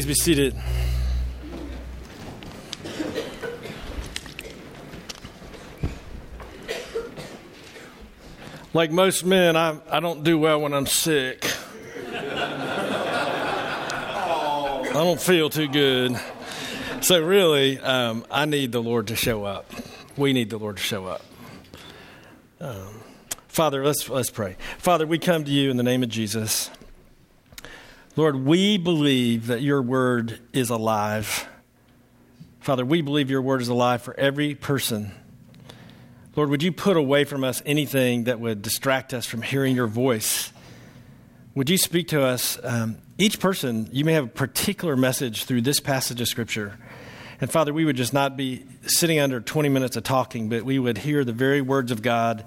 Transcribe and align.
Please 0.00 0.06
be 0.06 0.14
seated. 0.14 0.56
Like 8.72 8.90
most 8.90 9.26
men, 9.26 9.56
I, 9.56 9.76
I 9.90 10.00
don't 10.00 10.24
do 10.24 10.38
well 10.38 10.62
when 10.62 10.72
I'm 10.72 10.86
sick. 10.86 11.44
I 14.88 14.90
don't 14.94 15.20
feel 15.20 15.50
too 15.50 15.68
good. 15.68 16.18
So, 17.02 17.20
really, 17.22 17.78
um, 17.80 18.24
I 18.30 18.46
need 18.46 18.72
the 18.72 18.80
Lord 18.82 19.08
to 19.08 19.16
show 19.16 19.44
up. 19.44 19.70
We 20.16 20.32
need 20.32 20.48
the 20.48 20.56
Lord 20.56 20.78
to 20.78 20.82
show 20.82 21.04
up. 21.04 21.22
Um, 22.58 23.02
Father, 23.48 23.84
let's, 23.84 24.08
let's 24.08 24.30
pray. 24.30 24.56
Father, 24.78 25.06
we 25.06 25.18
come 25.18 25.44
to 25.44 25.50
you 25.50 25.70
in 25.70 25.76
the 25.76 25.82
name 25.82 26.02
of 26.02 26.08
Jesus. 26.08 26.70
Lord, 28.20 28.36
we 28.44 28.76
believe 28.76 29.46
that 29.46 29.62
your 29.62 29.80
word 29.80 30.38
is 30.52 30.68
alive. 30.68 31.48
Father, 32.60 32.84
we 32.84 33.00
believe 33.00 33.30
your 33.30 33.40
word 33.40 33.62
is 33.62 33.68
alive 33.68 34.02
for 34.02 34.18
every 34.18 34.54
person 34.54 35.12
Lord, 36.36 36.48
would 36.50 36.62
you 36.62 36.70
put 36.70 36.96
away 36.96 37.24
from 37.24 37.42
us 37.42 37.60
anything 37.66 38.24
that 38.24 38.38
would 38.38 38.62
distract 38.62 39.12
us 39.12 39.26
from 39.26 39.42
hearing 39.42 39.74
your 39.74 39.88
voice? 39.88 40.52
Would 41.56 41.68
you 41.68 41.76
speak 41.76 42.08
to 42.08 42.22
us? 42.22 42.56
Um, 42.62 42.98
each 43.18 43.40
person, 43.40 43.88
you 43.90 44.04
may 44.04 44.12
have 44.12 44.24
a 44.26 44.28
particular 44.28 44.94
message 44.96 45.44
through 45.44 45.62
this 45.62 45.80
passage 45.80 46.20
of 46.20 46.28
Scripture. 46.28 46.78
And 47.40 47.50
Father, 47.50 47.72
we 47.72 47.84
would 47.84 47.96
just 47.96 48.12
not 48.12 48.36
be 48.36 48.64
sitting 48.86 49.18
under 49.18 49.40
20 49.40 49.68
minutes 49.70 49.96
of 49.96 50.04
talking, 50.04 50.48
but 50.48 50.62
we 50.62 50.78
would 50.78 50.98
hear 50.98 51.24
the 51.24 51.32
very 51.32 51.60
words 51.60 51.90
of 51.90 52.00
God, 52.00 52.44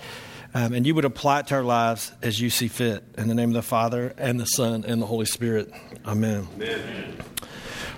um, 0.54 0.74
and 0.74 0.86
you 0.86 0.94
would 0.96 1.06
apply 1.06 1.40
it 1.40 1.48
to 1.48 1.56
our 1.56 1.64
lives 1.64 2.12
as 2.22 2.40
you 2.40 2.50
see 2.50 2.68
fit. 2.68 3.04
In 3.18 3.28
the 3.28 3.36
name 3.36 3.50
of 3.50 3.56
the 3.56 3.62
Father, 3.62 4.14
and 4.18 4.40
the 4.40 4.46
Son, 4.46 4.86
and 4.88 5.02
the 5.02 5.06
Holy 5.06 5.26
Spirit. 5.26 5.72
Amen. 6.06 6.48
Amen. 6.56 7.18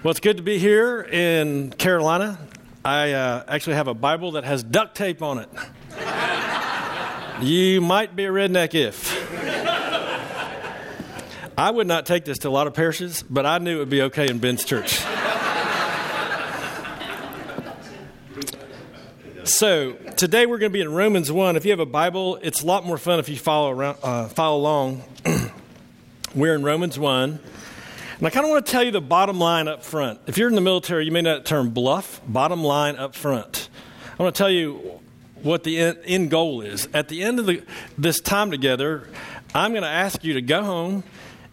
Well, 0.04 0.12
it's 0.12 0.20
good 0.20 0.38
to 0.38 0.44
be 0.44 0.58
here 0.58 1.02
in 1.02 1.72
Carolina. 1.72 2.40
I 2.84 3.14
uh, 3.14 3.44
actually 3.48 3.76
have 3.76 3.88
a 3.88 3.94
Bible 3.94 4.34
that 4.34 4.44
has 4.44 4.64
duct 4.64 4.96
tape 4.96 5.22
on 5.22 5.40
it. 5.40 5.50
you 7.42 7.82
might 7.82 8.16
be 8.16 8.26
a 8.26 8.30
redneck 8.30 8.76
if. 8.76 9.14
I 11.58 11.72
would 11.72 11.88
not 11.88 12.06
take 12.06 12.26
this 12.26 12.40
to 12.40 12.50
a 12.50 12.52
lot 12.52 12.68
of 12.68 12.74
parishes, 12.74 13.24
but 13.24 13.46
I 13.46 13.58
knew 13.58 13.78
it 13.78 13.80
would 13.80 13.90
be 13.90 14.02
okay 14.04 14.28
in 14.30 14.40
Ben's 14.40 14.64
church. 14.64 15.02
So 19.46 19.92
today 20.18 20.48
we're 20.48 20.58
going 20.58 20.72
to 20.72 20.74
be 20.74 20.82
in 20.82 20.92
Romans 20.92 21.32
1. 21.32 21.56
If 21.56 21.66
you 21.66 21.72
have 21.72 21.80
a 21.80 21.86
Bible, 21.86 22.40
it's 22.42 22.64
a 22.64 22.66
lot 22.66 22.84
more 22.84 22.98
fun 22.98 23.20
if 23.20 23.30
you 23.30 23.38
follow, 23.38 23.70
around, 23.70 24.00
uh, 24.02 24.28
follow 24.28 24.58
along. 24.58 25.04
we're 26.36 26.56
in 26.56 26.64
Romans 26.64 26.98
1. 26.98 27.40
And 28.18 28.28
I 28.28 28.32
kind 28.32 28.44
of 28.44 28.50
want 28.50 28.66
to 28.66 28.72
tell 28.72 28.82
you 28.82 28.90
the 28.90 29.02
bottom 29.02 29.38
line 29.38 29.68
up 29.68 29.84
front. 29.84 30.20
If 30.26 30.40
you're 30.40 30.50
in 30.50 30.56
the 30.56 30.62
military, 30.62 31.06
you 31.06 31.12
may 31.12 31.22
that 31.22 31.46
term 31.46 31.70
BLUF, 31.70 32.22
bottom 32.28 32.64
line 32.64 32.96
up 32.96 33.14
front. 33.14 33.70
I 34.18 34.24
want 34.24 34.34
to 34.34 34.38
tell 34.38 34.50
you 34.50 35.00
what 35.44 35.64
the 35.64 35.78
end 35.80 36.32
goal 36.32 36.62
is. 36.62 36.90
At 36.92 37.10
the 37.10 37.22
end 37.22 37.38
of 37.38 37.46
the, 37.46 37.62
this 38.00 38.20
time 38.20 38.50
together, 38.50 39.08
I'm 39.54 39.74
going 39.74 39.84
to 39.84 39.88
ask 39.88 40.24
you 40.24 40.34
to 40.34 40.42
go 40.42 40.64
home 40.64 41.04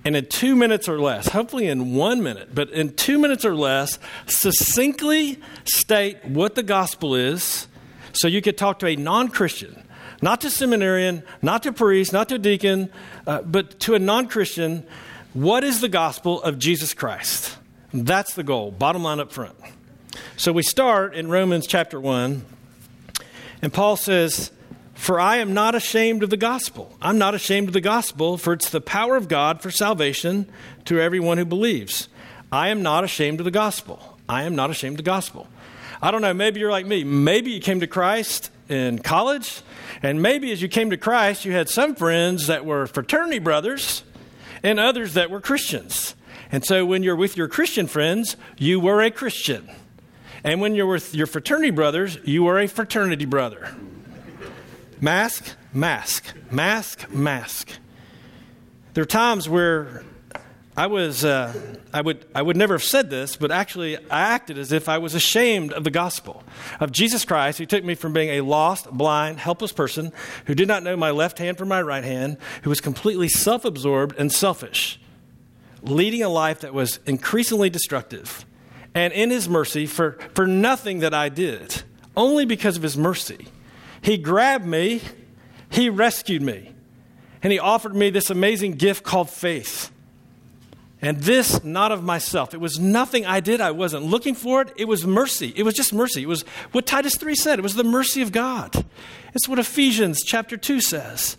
and 0.02 0.16
in 0.16 0.24
two 0.26 0.56
minutes 0.56 0.88
or 0.88 0.98
less, 0.98 1.28
hopefully 1.28 1.66
in 1.66 1.94
one 1.94 2.22
minute, 2.22 2.54
but 2.54 2.70
in 2.70 2.94
two 2.94 3.18
minutes 3.18 3.44
or 3.44 3.54
less, 3.54 3.98
succinctly 4.24 5.38
state 5.66 6.24
what 6.24 6.54
the 6.54 6.62
gospel 6.62 7.14
is 7.14 7.68
so 8.12 8.28
you 8.28 8.42
could 8.42 8.58
talk 8.58 8.78
to 8.80 8.86
a 8.86 8.96
non 8.96 9.28
Christian, 9.28 9.82
not 10.20 10.40
to 10.42 10.50
seminarian, 10.50 11.22
not 11.40 11.62
to 11.64 11.72
priest, 11.72 12.12
not 12.12 12.28
to 12.28 12.38
deacon, 12.38 12.90
uh, 13.26 13.42
but 13.42 13.80
to 13.80 13.94
a 13.94 13.98
non 13.98 14.28
Christian 14.28 14.86
what 15.34 15.64
is 15.64 15.80
the 15.80 15.88
gospel 15.88 16.42
of 16.42 16.58
Jesus 16.58 16.92
Christ? 16.92 17.56
That's 17.94 18.34
the 18.34 18.42
goal, 18.42 18.70
bottom 18.70 19.02
line 19.02 19.18
up 19.18 19.32
front. 19.32 19.56
So 20.36 20.52
we 20.52 20.62
start 20.62 21.14
in 21.14 21.30
Romans 21.30 21.66
chapter 21.66 21.98
1, 21.98 22.44
and 23.62 23.72
Paul 23.72 23.96
says, 23.96 24.50
For 24.92 25.18
I 25.18 25.38
am 25.38 25.54
not 25.54 25.74
ashamed 25.74 26.22
of 26.22 26.28
the 26.28 26.36
gospel. 26.36 26.94
I'm 27.00 27.16
not 27.16 27.34
ashamed 27.34 27.68
of 27.68 27.72
the 27.72 27.80
gospel, 27.80 28.36
for 28.36 28.52
it's 28.52 28.68
the 28.68 28.82
power 28.82 29.16
of 29.16 29.28
God 29.28 29.62
for 29.62 29.70
salvation 29.70 30.50
to 30.84 31.00
everyone 31.00 31.38
who 31.38 31.46
believes. 31.46 32.08
I 32.50 32.68
am 32.68 32.82
not 32.82 33.02
ashamed 33.02 33.40
of 33.40 33.44
the 33.44 33.50
gospel. 33.50 34.18
I 34.28 34.42
am 34.42 34.54
not 34.54 34.68
ashamed 34.68 34.94
of 34.94 35.04
the 35.04 35.10
gospel. 35.10 35.48
I 36.02 36.10
don't 36.10 36.20
know, 36.20 36.34
maybe 36.34 36.58
you're 36.58 36.72
like 36.72 36.84
me. 36.84 37.04
Maybe 37.04 37.52
you 37.52 37.60
came 37.60 37.78
to 37.78 37.86
Christ 37.86 38.50
in 38.68 38.98
college, 38.98 39.62
and 40.02 40.20
maybe 40.20 40.50
as 40.50 40.60
you 40.60 40.68
came 40.68 40.90
to 40.90 40.96
Christ, 40.96 41.44
you 41.44 41.52
had 41.52 41.68
some 41.68 41.94
friends 41.94 42.48
that 42.48 42.66
were 42.66 42.88
fraternity 42.88 43.38
brothers 43.38 44.02
and 44.64 44.80
others 44.80 45.14
that 45.14 45.30
were 45.30 45.40
Christians. 45.40 46.16
And 46.50 46.64
so 46.64 46.84
when 46.84 47.04
you're 47.04 47.14
with 47.14 47.36
your 47.36 47.46
Christian 47.46 47.86
friends, 47.86 48.36
you 48.58 48.80
were 48.80 49.00
a 49.00 49.12
Christian. 49.12 49.70
And 50.42 50.60
when 50.60 50.74
you're 50.74 50.88
with 50.88 51.14
your 51.14 51.28
fraternity 51.28 51.70
brothers, 51.70 52.18
you 52.24 52.42
were 52.42 52.58
a 52.58 52.66
fraternity 52.66 53.24
brother. 53.24 53.72
Mask, 55.00 55.54
mask, 55.72 56.34
mask, 56.50 57.08
mask. 57.10 57.68
There 58.94 59.02
are 59.02 59.06
times 59.06 59.48
where 59.48 60.02
I 60.82 60.86
was, 60.86 61.24
uh, 61.24 61.54
I, 61.94 62.00
would, 62.00 62.26
I 62.34 62.42
would 62.42 62.56
never 62.56 62.74
have 62.74 62.82
said 62.82 63.08
this, 63.08 63.36
but 63.36 63.52
actually 63.52 63.96
I 63.96 64.20
acted 64.34 64.58
as 64.58 64.72
if 64.72 64.88
I 64.88 64.98
was 64.98 65.14
ashamed 65.14 65.72
of 65.72 65.84
the 65.84 65.92
gospel 65.92 66.42
of 66.80 66.90
Jesus 66.90 67.24
Christ, 67.24 67.58
who 67.58 67.66
took 67.66 67.84
me 67.84 67.94
from 67.94 68.12
being 68.12 68.30
a 68.30 68.40
lost, 68.40 68.90
blind, 68.90 69.38
helpless 69.38 69.70
person 69.70 70.10
who 70.46 70.56
did 70.56 70.66
not 70.66 70.82
know 70.82 70.96
my 70.96 71.12
left 71.12 71.38
hand 71.38 71.56
from 71.56 71.68
my 71.68 71.80
right 71.80 72.02
hand, 72.02 72.36
who 72.64 72.70
was 72.70 72.80
completely 72.80 73.28
self 73.28 73.64
absorbed 73.64 74.18
and 74.18 74.32
selfish, 74.32 75.00
leading 75.82 76.20
a 76.20 76.28
life 76.28 76.62
that 76.62 76.74
was 76.74 76.98
increasingly 77.06 77.70
destructive. 77.70 78.44
And 78.92 79.12
in 79.12 79.30
his 79.30 79.48
mercy, 79.48 79.86
for, 79.86 80.18
for 80.34 80.48
nothing 80.48 80.98
that 80.98 81.14
I 81.14 81.28
did, 81.28 81.84
only 82.16 82.44
because 82.44 82.76
of 82.76 82.82
his 82.82 82.96
mercy, 82.96 83.46
he 84.00 84.18
grabbed 84.18 84.66
me, 84.66 85.00
he 85.70 85.88
rescued 85.88 86.42
me, 86.42 86.72
and 87.40 87.52
he 87.52 87.60
offered 87.60 87.94
me 87.94 88.10
this 88.10 88.30
amazing 88.30 88.72
gift 88.72 89.04
called 89.04 89.30
faith 89.30 89.92
and 91.02 91.18
this 91.18 91.64
not 91.64 91.90
of 91.90 92.04
myself. 92.04 92.54
It 92.54 92.60
was 92.60 92.78
nothing 92.78 93.26
I 93.26 93.40
did. 93.40 93.60
I 93.60 93.72
wasn't 93.72 94.04
looking 94.04 94.36
for 94.36 94.62
it. 94.62 94.72
It 94.76 94.86
was 94.86 95.04
mercy. 95.04 95.52
It 95.56 95.64
was 95.64 95.74
just 95.74 95.92
mercy. 95.92 96.22
It 96.22 96.28
was 96.28 96.42
what 96.70 96.86
Titus 96.86 97.16
3 97.16 97.34
said. 97.34 97.58
It 97.58 97.62
was 97.62 97.74
the 97.74 97.84
mercy 97.84 98.22
of 98.22 98.30
God. 98.30 98.86
It's 99.34 99.48
what 99.48 99.58
Ephesians 99.58 100.22
chapter 100.24 100.56
2 100.56 100.80
says. 100.80 101.36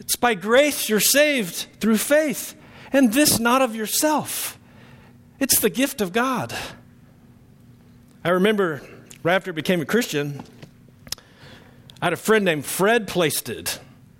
It's 0.00 0.16
by 0.16 0.34
grace 0.34 0.88
you're 0.88 0.98
saved 0.98 1.68
through 1.78 1.98
faith, 1.98 2.56
and 2.92 3.12
this 3.12 3.38
not 3.38 3.62
of 3.62 3.76
yourself. 3.76 4.58
It's 5.38 5.60
the 5.60 5.70
gift 5.70 6.00
of 6.00 6.12
God. 6.12 6.52
I 8.24 8.30
remember 8.30 8.82
right 9.22 9.34
after 9.34 9.52
I 9.52 9.54
became 9.54 9.80
a 9.80 9.84
Christian, 9.84 10.42
I 12.00 12.06
had 12.06 12.12
a 12.12 12.16
friend 12.16 12.44
named 12.44 12.66
Fred 12.66 13.06
Plasted. 13.06 13.70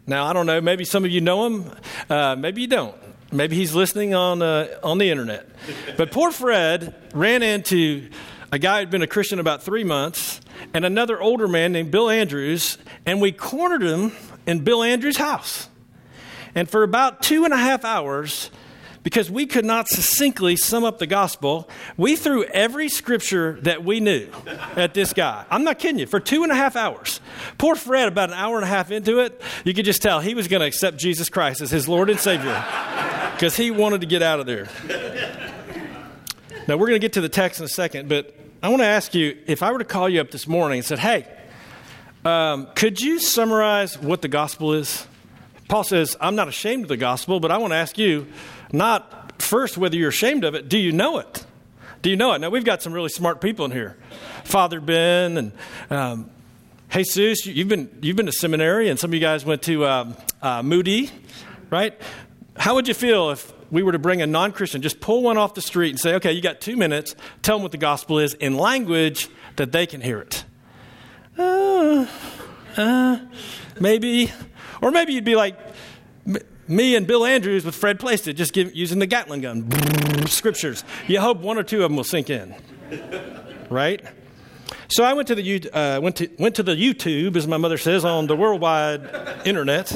Now, 0.06 0.26
I 0.26 0.32
don't 0.32 0.46
know, 0.46 0.60
maybe 0.60 0.84
some 0.84 1.04
of 1.04 1.10
you 1.10 1.20
know 1.20 1.46
him, 1.46 1.72
uh, 2.08 2.36
maybe 2.36 2.60
you 2.60 2.68
don't. 2.68 2.94
Maybe 3.32 3.56
he's 3.56 3.74
listening 3.74 4.14
on, 4.14 4.42
uh, 4.42 4.68
on 4.82 4.98
the 4.98 5.10
internet. 5.10 5.48
But 5.96 6.12
poor 6.12 6.30
Fred 6.30 6.94
ran 7.14 7.42
into 7.42 8.10
a 8.52 8.58
guy 8.58 8.80
who'd 8.80 8.90
been 8.90 9.00
a 9.00 9.06
Christian 9.06 9.38
about 9.38 9.62
three 9.62 9.84
months 9.84 10.42
and 10.74 10.84
another 10.84 11.18
older 11.18 11.48
man 11.48 11.72
named 11.72 11.90
Bill 11.90 12.10
Andrews, 12.10 12.76
and 13.06 13.22
we 13.22 13.32
cornered 13.32 13.82
him 13.82 14.12
in 14.46 14.60
Bill 14.60 14.82
Andrews' 14.82 15.16
house. 15.16 15.70
And 16.54 16.68
for 16.68 16.82
about 16.82 17.22
two 17.22 17.46
and 17.46 17.54
a 17.54 17.56
half 17.56 17.86
hours, 17.86 18.50
because 19.02 19.30
we 19.30 19.46
could 19.46 19.64
not 19.64 19.88
succinctly 19.88 20.54
sum 20.54 20.84
up 20.84 20.98
the 20.98 21.06
gospel, 21.06 21.70
we 21.96 22.16
threw 22.16 22.44
every 22.44 22.90
scripture 22.90 23.58
that 23.62 23.82
we 23.82 23.98
knew 24.00 24.28
at 24.76 24.92
this 24.92 25.14
guy. 25.14 25.46
I'm 25.50 25.64
not 25.64 25.78
kidding 25.78 25.98
you, 25.98 26.06
for 26.06 26.20
two 26.20 26.42
and 26.42 26.52
a 26.52 26.54
half 26.54 26.76
hours. 26.76 27.20
Poor 27.56 27.74
Fred, 27.74 28.08
about 28.08 28.28
an 28.28 28.34
hour 28.36 28.56
and 28.56 28.64
a 28.64 28.68
half 28.68 28.90
into 28.90 29.20
it, 29.20 29.40
you 29.64 29.72
could 29.72 29.86
just 29.86 30.02
tell 30.02 30.20
he 30.20 30.34
was 30.34 30.46
going 30.46 30.60
to 30.60 30.66
accept 30.66 30.98
Jesus 30.98 31.30
Christ 31.30 31.62
as 31.62 31.70
his 31.70 31.88
Lord 31.88 32.10
and 32.10 32.20
Savior 32.20 32.62
because 33.42 33.56
he 33.56 33.72
wanted 33.72 34.00
to 34.02 34.06
get 34.06 34.22
out 34.22 34.38
of 34.38 34.46
there. 34.46 34.68
Now, 36.68 36.76
we're 36.76 36.86
going 36.86 36.92
to 36.92 37.00
get 37.00 37.14
to 37.14 37.20
the 37.20 37.28
text 37.28 37.58
in 37.58 37.64
a 37.64 37.68
second, 37.68 38.08
but 38.08 38.36
I 38.62 38.68
want 38.68 38.82
to 38.82 38.86
ask 38.86 39.16
you 39.16 39.36
if 39.48 39.64
I 39.64 39.72
were 39.72 39.80
to 39.80 39.84
call 39.84 40.08
you 40.08 40.20
up 40.20 40.30
this 40.30 40.46
morning 40.46 40.78
and 40.78 40.86
said, 40.86 41.00
hey, 41.00 41.26
um, 42.24 42.68
could 42.76 43.00
you 43.00 43.18
summarize 43.18 43.98
what 43.98 44.22
the 44.22 44.28
gospel 44.28 44.74
is? 44.74 45.08
Paul 45.66 45.82
says, 45.82 46.16
I'm 46.20 46.36
not 46.36 46.46
ashamed 46.46 46.84
of 46.84 46.88
the 46.88 46.96
gospel, 46.96 47.40
but 47.40 47.50
I 47.50 47.58
want 47.58 47.72
to 47.72 47.76
ask 47.78 47.98
you, 47.98 48.28
not 48.70 49.42
first 49.42 49.76
whether 49.76 49.96
you're 49.96 50.10
ashamed 50.10 50.44
of 50.44 50.54
it, 50.54 50.68
do 50.68 50.78
you 50.78 50.92
know 50.92 51.18
it? 51.18 51.44
Do 52.00 52.10
you 52.10 52.16
know 52.16 52.34
it? 52.34 52.38
Now, 52.38 52.50
we've 52.50 52.64
got 52.64 52.80
some 52.80 52.92
really 52.92 53.08
smart 53.08 53.40
people 53.40 53.64
in 53.64 53.72
here. 53.72 53.96
Father 54.44 54.80
Ben 54.80 55.36
and 55.36 55.52
um, 55.90 56.30
Jesus, 56.90 57.44
you've 57.44 57.66
been, 57.66 57.90
you've 58.02 58.14
been 58.14 58.26
to 58.26 58.32
seminary, 58.32 58.88
and 58.88 59.00
some 59.00 59.10
of 59.10 59.14
you 59.14 59.20
guys 59.20 59.44
went 59.44 59.62
to 59.62 59.84
um, 59.84 60.16
uh, 60.42 60.62
Moody, 60.62 61.10
right? 61.70 62.00
How 62.56 62.74
would 62.74 62.88
you 62.88 62.94
feel 62.94 63.30
if 63.30 63.52
we 63.70 63.82
were 63.82 63.92
to 63.92 63.98
bring 63.98 64.22
a 64.22 64.26
non 64.26 64.52
Christian, 64.52 64.82
just 64.82 65.00
pull 65.00 65.22
one 65.22 65.38
off 65.38 65.54
the 65.54 65.62
street 65.62 65.90
and 65.90 65.98
say, 65.98 66.14
okay, 66.14 66.32
you 66.32 66.42
got 66.42 66.60
two 66.60 66.76
minutes, 66.76 67.14
tell 67.42 67.56
them 67.56 67.62
what 67.62 67.72
the 67.72 67.78
gospel 67.78 68.18
is 68.18 68.34
in 68.34 68.56
language 68.56 69.28
that 69.56 69.72
they 69.72 69.86
can 69.86 70.00
hear 70.00 70.20
it? 70.20 70.44
Uh, 71.38 72.06
uh, 72.76 73.18
maybe. 73.80 74.30
Or 74.82 74.90
maybe 74.90 75.14
you'd 75.14 75.24
be 75.24 75.36
like, 75.36 75.56
Me 76.68 76.94
and 76.94 77.06
Bill 77.06 77.24
Andrews 77.24 77.64
with 77.64 77.74
Fred 77.74 77.98
Plasted, 77.98 78.36
just 78.36 78.52
give, 78.52 78.74
using 78.74 78.98
the 78.98 79.06
Gatling 79.06 79.40
gun. 79.40 80.26
Scriptures. 80.26 80.84
You 81.06 81.20
hope 81.20 81.38
one 81.38 81.58
or 81.58 81.62
two 81.62 81.82
of 81.82 81.90
them 81.90 81.96
will 81.96 82.04
sink 82.04 82.30
in. 82.30 82.54
Right? 83.68 84.02
So 84.88 85.04
I 85.04 85.12
went 85.14 85.28
to 85.28 85.34
the 85.34 85.70
uh, 85.70 86.00
went 86.00 86.16
to 86.16 86.28
went 86.38 86.54
to 86.56 86.62
the 86.62 86.74
YouTube, 86.74 87.36
as 87.36 87.46
my 87.46 87.56
mother 87.56 87.78
says, 87.78 88.04
on 88.04 88.26
the 88.26 88.36
worldwide 88.36 89.46
internet. 89.46 89.90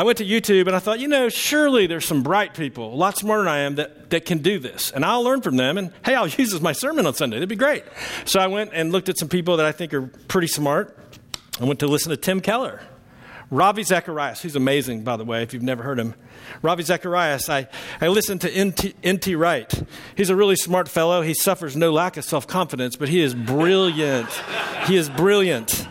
I 0.00 0.02
went 0.02 0.16
to 0.16 0.24
YouTube 0.24 0.66
and 0.66 0.74
I 0.74 0.78
thought, 0.78 0.98
you 0.98 1.08
know, 1.08 1.28
surely 1.28 1.86
there's 1.86 2.06
some 2.06 2.22
bright 2.22 2.54
people, 2.54 2.90
a 2.90 2.96
lot 2.96 3.18
smarter 3.18 3.42
than 3.42 3.52
I 3.52 3.58
am, 3.58 3.74
that, 3.74 4.08
that 4.08 4.24
can 4.24 4.38
do 4.38 4.58
this. 4.58 4.90
And 4.90 5.04
I'll 5.04 5.22
learn 5.22 5.42
from 5.42 5.58
them. 5.58 5.76
And 5.76 5.92
hey, 6.02 6.14
I'll 6.14 6.26
use 6.26 6.54
as 6.54 6.62
my 6.62 6.72
sermon 6.72 7.04
on 7.04 7.12
Sunday. 7.12 7.36
That'd 7.36 7.50
be 7.50 7.54
great. 7.54 7.84
So 8.24 8.40
I 8.40 8.46
went 8.46 8.70
and 8.72 8.92
looked 8.92 9.10
at 9.10 9.18
some 9.18 9.28
people 9.28 9.58
that 9.58 9.66
I 9.66 9.72
think 9.72 9.92
are 9.92 10.06
pretty 10.06 10.46
smart. 10.46 10.96
I 11.60 11.64
went 11.64 11.80
to 11.80 11.86
listen 11.86 12.08
to 12.08 12.16
Tim 12.16 12.40
Keller, 12.40 12.80
Ravi 13.50 13.82
Zacharias, 13.82 14.40
who's 14.40 14.56
amazing, 14.56 15.04
by 15.04 15.18
the 15.18 15.24
way, 15.26 15.42
if 15.42 15.52
you've 15.52 15.62
never 15.62 15.82
heard 15.82 16.00
him. 16.00 16.14
Ravi 16.62 16.82
Zacharias, 16.82 17.50
I, 17.50 17.68
I 18.00 18.08
listened 18.08 18.40
to 18.40 18.50
N.T. 18.50 19.34
Wright. 19.34 19.82
He's 20.16 20.30
a 20.30 20.34
really 20.36 20.56
smart 20.56 20.88
fellow. 20.88 21.20
He 21.20 21.34
suffers 21.34 21.76
no 21.76 21.92
lack 21.92 22.16
of 22.16 22.24
self 22.24 22.46
confidence, 22.46 22.96
but 22.96 23.10
he 23.10 23.20
is 23.20 23.34
brilliant. 23.34 24.30
he 24.86 24.96
is 24.96 25.10
brilliant. 25.10 25.86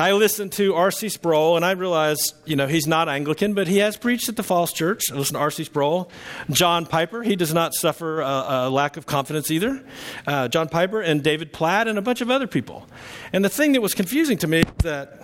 I 0.00 0.12
listened 0.12 0.52
to 0.52 0.74
R.C. 0.76 1.10
Sproul, 1.10 1.56
and 1.56 1.64
I 1.64 1.72
realized, 1.72 2.34
you 2.46 2.56
know, 2.56 2.66
he's 2.66 2.86
not 2.86 3.10
Anglican, 3.10 3.52
but 3.52 3.68
he 3.68 3.76
has 3.80 3.98
preached 3.98 4.30
at 4.30 4.36
the 4.36 4.42
Falls 4.42 4.72
Church. 4.72 5.02
I 5.12 5.14
listened 5.14 5.34
to 5.34 5.40
R.C. 5.40 5.64
Sproul. 5.64 6.10
John 6.48 6.86
Piper, 6.86 7.22
he 7.22 7.36
does 7.36 7.52
not 7.52 7.74
suffer 7.74 8.22
a, 8.22 8.44
a 8.48 8.70
lack 8.70 8.96
of 8.96 9.04
confidence 9.04 9.50
either. 9.50 9.84
Uh, 10.26 10.48
John 10.48 10.70
Piper 10.70 11.02
and 11.02 11.22
David 11.22 11.52
Platt 11.52 11.86
and 11.86 11.98
a 11.98 12.02
bunch 12.02 12.22
of 12.22 12.30
other 12.30 12.46
people. 12.46 12.86
And 13.34 13.44
the 13.44 13.50
thing 13.50 13.72
that 13.72 13.82
was 13.82 13.92
confusing 13.92 14.38
to 14.38 14.46
me 14.46 14.60
is 14.60 14.72
that 14.78 15.20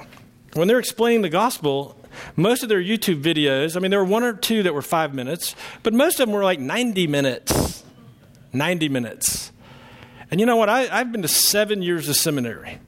when 0.53 0.69
they're 0.69 0.79
explaining 0.79 1.23
the 1.23 1.31
gospel, 1.31 1.99
most 2.37 2.63
of 2.63 2.69
their 2.69 2.83
YouTube 2.83 3.23
videos, 3.23 3.79
I 3.79 3.81
mean, 3.81 3.91
there 3.91 4.01
were 4.01 4.05
one 4.05 4.25
or 4.25 4.35
two 4.35 4.63
that 4.65 4.75
were 4.75 4.83
five 4.83 5.15
minutes, 5.15 5.57
but 5.85 5.95
most 5.95 6.21
of 6.21 6.27
them 6.29 6.35
were 6.35 6.45
like 6.45 6.61
90 6.61 7.07
minutes. 7.07 7.83
90 8.53 8.91
minutes. 8.91 9.53
And 10.31 10.39
you 10.39 10.45
know 10.45 10.57
what? 10.57 10.69
I, 10.69 10.87
I've 10.95 11.13
been 11.13 11.23
to 11.23 11.29
seven 11.29 11.81
years 11.81 12.11
of 12.11 12.17
seminary. 12.17 12.79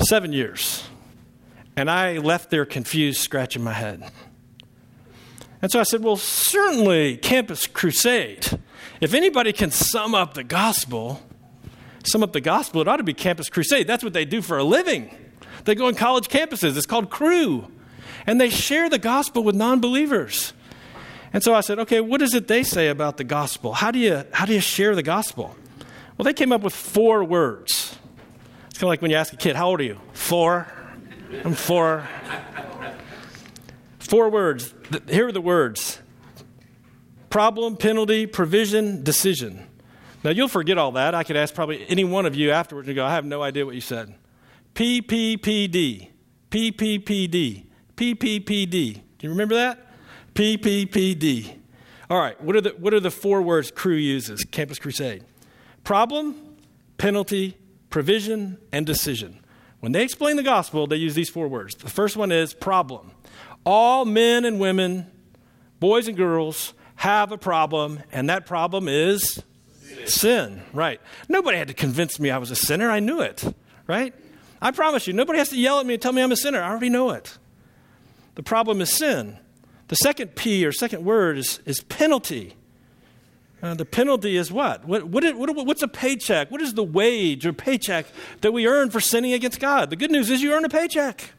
Seven 0.00 0.32
years. 0.32 0.89
And 1.76 1.90
I 1.90 2.18
left 2.18 2.50
there 2.50 2.66
confused, 2.66 3.20
scratching 3.20 3.62
my 3.62 3.72
head. 3.72 4.10
And 5.62 5.70
so 5.70 5.80
I 5.80 5.84
said, 5.84 6.02
Well, 6.02 6.16
certainly, 6.16 7.16
Campus 7.16 7.66
Crusade. 7.66 8.58
If 9.00 9.14
anybody 9.14 9.52
can 9.52 9.70
sum 9.70 10.14
up 10.14 10.34
the 10.34 10.44
gospel, 10.44 11.22
sum 12.04 12.22
up 12.22 12.32
the 12.32 12.40
gospel, 12.40 12.80
it 12.80 12.88
ought 12.88 12.96
to 12.96 13.02
be 13.02 13.14
Campus 13.14 13.48
Crusade. 13.48 13.86
That's 13.86 14.04
what 14.04 14.12
they 14.12 14.24
do 14.24 14.42
for 14.42 14.58
a 14.58 14.64
living. 14.64 15.14
They 15.64 15.74
go 15.74 15.86
on 15.86 15.94
college 15.94 16.28
campuses. 16.28 16.76
It's 16.76 16.86
called 16.86 17.10
Cru. 17.10 17.70
And 18.26 18.40
they 18.40 18.50
share 18.50 18.88
the 18.88 18.98
gospel 18.98 19.42
with 19.42 19.54
non 19.54 19.80
believers. 19.80 20.52
And 21.32 21.42
so 21.42 21.54
I 21.54 21.60
said, 21.60 21.78
okay, 21.80 22.00
what 22.00 22.22
is 22.22 22.34
it 22.34 22.48
they 22.48 22.62
say 22.62 22.88
about 22.88 23.16
the 23.16 23.24
gospel? 23.24 23.72
How 23.72 23.90
do 23.90 23.98
you, 23.98 24.24
how 24.32 24.46
do 24.46 24.52
you 24.52 24.60
share 24.60 24.94
the 24.94 25.02
gospel? 25.02 25.54
Well, 26.18 26.24
they 26.24 26.32
came 26.32 26.52
up 26.52 26.60
with 26.62 26.74
four 26.74 27.22
words. 27.22 27.96
It's 28.68 28.78
kind 28.78 28.84
of 28.84 28.88
like 28.88 29.00
when 29.00 29.10
you 29.10 29.16
ask 29.16 29.32
a 29.32 29.36
kid, 29.36 29.54
how 29.56 29.68
old 29.68 29.80
are 29.80 29.84
you? 29.84 30.00
Four. 30.12 30.66
I'm 31.44 31.54
four. 31.54 32.08
Four 33.98 34.30
words. 34.30 34.74
Here 35.08 35.28
are 35.28 35.32
the 35.32 35.40
words 35.40 36.00
problem, 37.30 37.76
penalty, 37.76 38.26
provision, 38.26 39.04
decision. 39.04 39.64
Now, 40.22 40.30
you'll 40.30 40.48
forget 40.48 40.76
all 40.76 40.92
that. 40.92 41.14
I 41.14 41.22
could 41.22 41.36
ask 41.36 41.54
probably 41.54 41.88
any 41.88 42.04
one 42.04 42.26
of 42.26 42.34
you 42.34 42.50
afterwards 42.50 42.88
and 42.88 42.94
go, 42.94 43.06
I 43.06 43.12
have 43.12 43.24
no 43.24 43.40
idea 43.42 43.64
what 43.64 43.74
you 43.74 43.80
said. 43.80 44.14
PPPD. 44.74 46.10
PPPD. 46.50 47.66
PPPD. 47.96 48.70
Do 48.70 49.00
you 49.20 49.30
remember 49.30 49.54
that? 49.54 49.86
PPPD. 50.34 51.56
All 52.10 52.18
right, 52.18 52.40
what 52.42 52.56
are 52.56 52.60
the, 52.60 52.70
what 52.70 52.92
are 52.92 53.00
the 53.00 53.10
four 53.10 53.40
words 53.40 53.70
Cru 53.70 53.94
uses, 53.94 54.44
Campus 54.44 54.78
Crusade? 54.78 55.24
Problem, 55.84 56.56
penalty, 56.98 57.56
provision, 57.88 58.58
and 58.72 58.84
decision. 58.84 59.39
When 59.80 59.92
they 59.92 60.02
explain 60.02 60.36
the 60.36 60.42
gospel, 60.42 60.86
they 60.86 60.96
use 60.96 61.14
these 61.14 61.30
four 61.30 61.48
words. 61.48 61.74
The 61.74 61.88
first 61.88 62.16
one 62.16 62.30
is 62.30 62.54
problem. 62.54 63.10
All 63.64 64.04
men 64.04 64.44
and 64.44 64.60
women, 64.60 65.10
boys 65.80 66.06
and 66.06 66.16
girls, 66.16 66.74
have 66.96 67.32
a 67.32 67.38
problem, 67.38 68.00
and 68.12 68.28
that 68.28 68.44
problem 68.44 68.88
is 68.88 69.42
sin. 69.82 70.06
sin. 70.06 70.62
Right. 70.72 71.00
Nobody 71.28 71.56
had 71.56 71.68
to 71.68 71.74
convince 71.74 72.20
me 72.20 72.30
I 72.30 72.38
was 72.38 72.50
a 72.50 72.56
sinner. 72.56 72.90
I 72.90 73.00
knew 73.00 73.20
it, 73.20 73.42
right? 73.86 74.14
I 74.60 74.70
promise 74.70 75.06
you, 75.06 75.14
nobody 75.14 75.38
has 75.38 75.48
to 75.48 75.56
yell 75.56 75.80
at 75.80 75.86
me 75.86 75.94
and 75.94 76.02
tell 76.02 76.12
me 76.12 76.22
I'm 76.22 76.32
a 76.32 76.36
sinner. 76.36 76.60
I 76.60 76.68
already 76.68 76.90
know 76.90 77.10
it. 77.10 77.38
The 78.34 78.42
problem 78.42 78.80
is 78.82 78.92
sin. 78.92 79.38
The 79.88 79.96
second 79.96 80.36
P 80.36 80.64
or 80.66 80.72
second 80.72 81.04
word 81.04 81.38
is, 81.38 81.60
is 81.64 81.80
penalty. 81.80 82.54
Uh, 83.62 83.74
the 83.74 83.84
penalty 83.84 84.36
is 84.36 84.50
what? 84.50 84.86
What, 84.86 85.04
what, 85.04 85.22
what? 85.36 85.54
What's 85.66 85.82
a 85.82 85.88
paycheck? 85.88 86.50
What 86.50 86.62
is 86.62 86.74
the 86.74 86.82
wage 86.82 87.44
or 87.44 87.52
paycheck 87.52 88.06
that 88.40 88.52
we 88.52 88.66
earn 88.66 88.90
for 88.90 89.00
sinning 89.00 89.34
against 89.34 89.60
God? 89.60 89.90
The 89.90 89.96
good 89.96 90.10
news 90.10 90.30
is 90.30 90.40
you 90.40 90.52
earn 90.52 90.64
a 90.64 90.68
paycheck. 90.68 91.32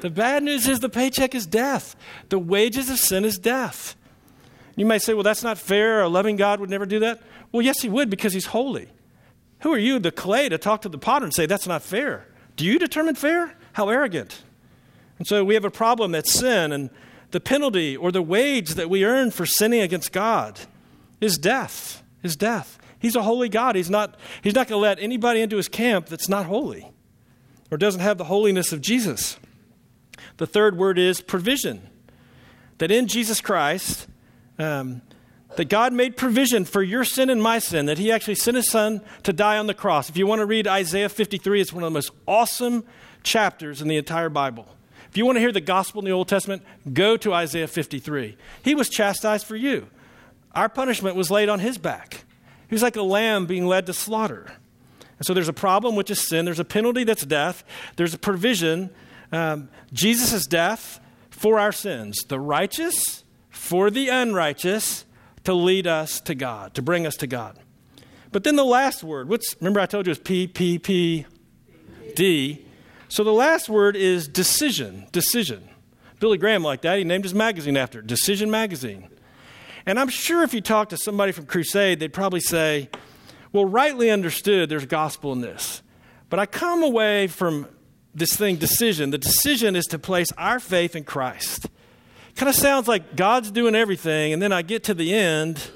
The 0.00 0.10
bad 0.10 0.42
news 0.42 0.68
is 0.68 0.80
the 0.80 0.88
paycheck 0.88 1.34
is 1.34 1.46
death. 1.46 1.96
The 2.28 2.38
wages 2.38 2.90
of 2.90 2.98
sin 2.98 3.24
is 3.24 3.38
death. 3.38 3.96
You 4.76 4.86
might 4.86 5.02
say, 5.02 5.14
well, 5.14 5.22
that's 5.22 5.42
not 5.42 5.58
fair. 5.58 6.02
A 6.02 6.08
loving 6.08 6.36
God 6.36 6.60
would 6.60 6.70
never 6.70 6.86
do 6.86 7.00
that. 7.00 7.20
Well, 7.50 7.62
yes, 7.62 7.82
he 7.82 7.88
would 7.88 8.08
because 8.08 8.32
he's 8.32 8.46
holy. 8.46 8.88
Who 9.60 9.72
are 9.72 9.78
you, 9.78 9.98
the 9.98 10.10
clay, 10.10 10.48
to 10.48 10.58
talk 10.58 10.82
to 10.82 10.88
the 10.88 10.98
potter 10.98 11.24
and 11.24 11.34
say 11.34 11.46
that's 11.46 11.66
not 11.66 11.82
fair? 11.82 12.26
Do 12.56 12.64
you 12.64 12.78
determine 12.78 13.14
fair? 13.14 13.54
How 13.72 13.88
arrogant. 13.88 14.42
And 15.18 15.26
so 15.26 15.44
we 15.44 15.54
have 15.54 15.64
a 15.64 15.70
problem 15.70 16.12
that's 16.12 16.32
sin, 16.32 16.72
and 16.72 16.90
the 17.30 17.40
penalty 17.40 17.96
or 17.96 18.10
the 18.10 18.22
wage 18.22 18.70
that 18.70 18.90
we 18.90 19.04
earn 19.04 19.30
for 19.30 19.46
sinning 19.46 19.80
against 19.80 20.12
God 20.12 20.60
is 21.24 21.38
death. 21.38 22.02
His 22.22 22.36
death. 22.36 22.78
He's 22.98 23.16
a 23.16 23.22
holy 23.22 23.48
God. 23.48 23.74
He's 23.74 23.90
not, 23.90 24.16
he's 24.42 24.54
not 24.54 24.68
going 24.68 24.78
to 24.78 24.82
let 24.82 25.00
anybody 25.00 25.40
into 25.40 25.56
his 25.56 25.68
camp 25.68 26.06
that's 26.06 26.28
not 26.28 26.46
holy 26.46 26.90
or 27.70 27.76
doesn't 27.76 28.00
have 28.00 28.18
the 28.18 28.24
holiness 28.24 28.72
of 28.72 28.80
Jesus. 28.80 29.38
The 30.36 30.46
third 30.46 30.76
word 30.76 30.98
is 30.98 31.20
provision. 31.20 31.88
That 32.78 32.90
in 32.90 33.08
Jesus 33.08 33.40
Christ, 33.40 34.06
um, 34.58 35.02
that 35.56 35.68
God 35.68 35.92
made 35.92 36.16
provision 36.16 36.64
for 36.64 36.82
your 36.82 37.04
sin 37.04 37.28
and 37.28 37.42
my 37.42 37.58
sin, 37.58 37.86
that 37.86 37.98
He 37.98 38.12
actually 38.12 38.36
sent 38.36 38.56
His 38.56 38.70
Son 38.70 39.02
to 39.24 39.32
die 39.32 39.58
on 39.58 39.66
the 39.66 39.74
cross. 39.74 40.08
If 40.08 40.16
you 40.16 40.26
want 40.26 40.40
to 40.40 40.46
read 40.46 40.66
Isaiah 40.66 41.08
53, 41.08 41.60
it's 41.60 41.72
one 41.72 41.82
of 41.82 41.88
the 41.88 41.94
most 41.94 42.10
awesome 42.26 42.84
chapters 43.22 43.82
in 43.82 43.88
the 43.88 43.96
entire 43.96 44.28
Bible. 44.28 44.66
If 45.10 45.16
you 45.16 45.26
want 45.26 45.36
to 45.36 45.40
hear 45.40 45.52
the 45.52 45.60
gospel 45.60 46.00
in 46.00 46.06
the 46.06 46.12
Old 46.12 46.28
Testament, 46.28 46.62
go 46.92 47.16
to 47.18 47.34
Isaiah 47.34 47.68
53. 47.68 48.36
He 48.62 48.74
was 48.74 48.88
chastised 48.88 49.46
for 49.46 49.56
you. 49.56 49.88
Our 50.54 50.68
punishment 50.68 51.16
was 51.16 51.30
laid 51.30 51.48
on 51.48 51.60
his 51.60 51.78
back. 51.78 52.24
He 52.68 52.74
was 52.74 52.82
like 52.82 52.96
a 52.96 53.02
lamb 53.02 53.46
being 53.46 53.66
led 53.66 53.86
to 53.86 53.92
slaughter. 53.92 54.52
And 55.18 55.26
so 55.26 55.34
there's 55.34 55.48
a 55.48 55.52
problem, 55.52 55.94
which 55.94 56.10
is 56.10 56.20
sin. 56.20 56.44
There's 56.44 56.58
a 56.58 56.64
penalty 56.64 57.04
that's 57.04 57.24
death. 57.24 57.64
There's 57.96 58.14
a 58.14 58.18
provision. 58.18 58.90
Um, 59.30 59.68
Jesus' 59.92 60.46
death 60.46 61.00
for 61.30 61.58
our 61.58 61.72
sins, 61.72 62.18
the 62.28 62.40
righteous 62.40 63.24
for 63.50 63.90
the 63.90 64.08
unrighteous, 64.08 65.04
to 65.44 65.54
lead 65.54 65.86
us 65.86 66.20
to 66.20 66.34
God, 66.34 66.74
to 66.74 66.82
bring 66.82 67.06
us 67.06 67.16
to 67.16 67.26
God. 67.26 67.58
But 68.30 68.44
then 68.44 68.56
the 68.56 68.64
last 68.64 69.04
word, 69.04 69.28
what's, 69.28 69.54
remember 69.60 69.80
I 69.80 69.86
told 69.86 70.06
you 70.06 70.10
it 70.10 70.18
was 70.18 70.24
P, 70.24 70.46
P, 70.46 70.78
P, 70.78 71.26
D. 72.14 72.64
So 73.08 73.24
the 73.24 73.32
last 73.32 73.68
word 73.68 73.96
is 73.96 74.26
decision. 74.26 75.06
Decision. 75.12 75.68
Billy 76.20 76.38
Graham 76.38 76.62
liked 76.62 76.82
that. 76.82 76.98
He 76.98 77.04
named 77.04 77.24
his 77.24 77.34
magazine 77.34 77.76
after 77.76 77.98
it, 77.98 78.06
Decision 78.06 78.50
Magazine. 78.50 79.08
And 79.86 79.98
I'm 79.98 80.08
sure 80.08 80.42
if 80.42 80.54
you 80.54 80.60
talk 80.60 80.90
to 80.90 80.96
somebody 80.96 81.32
from 81.32 81.46
Crusade, 81.46 82.00
they'd 82.00 82.12
probably 82.12 82.40
say, 82.40 82.88
well, 83.52 83.64
rightly 83.64 84.10
understood, 84.10 84.68
there's 84.68 84.86
gospel 84.86 85.32
in 85.32 85.40
this. 85.40 85.82
But 86.30 86.38
I 86.38 86.46
come 86.46 86.82
away 86.82 87.26
from 87.26 87.68
this 88.14 88.34
thing, 88.34 88.56
decision. 88.56 89.10
The 89.10 89.18
decision 89.18 89.76
is 89.76 89.86
to 89.86 89.98
place 89.98 90.30
our 90.38 90.60
faith 90.60 90.96
in 90.96 91.04
Christ. 91.04 91.68
Kind 92.36 92.48
of 92.48 92.54
sounds 92.54 92.88
like 92.88 93.16
God's 93.16 93.50
doing 93.50 93.74
everything, 93.74 94.32
and 94.32 94.40
then 94.40 94.52
I 94.52 94.62
get 94.62 94.84
to 94.84 94.94
the 94.94 95.12
end, 95.12 95.70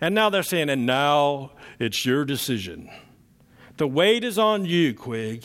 and 0.00 0.14
now 0.14 0.30
they're 0.30 0.42
saying, 0.42 0.68
and 0.68 0.86
now 0.86 1.52
it's 1.78 2.04
your 2.04 2.24
decision. 2.24 2.90
The 3.76 3.86
weight 3.86 4.24
is 4.24 4.38
on 4.38 4.64
you, 4.64 4.92
Quig. 4.94 5.44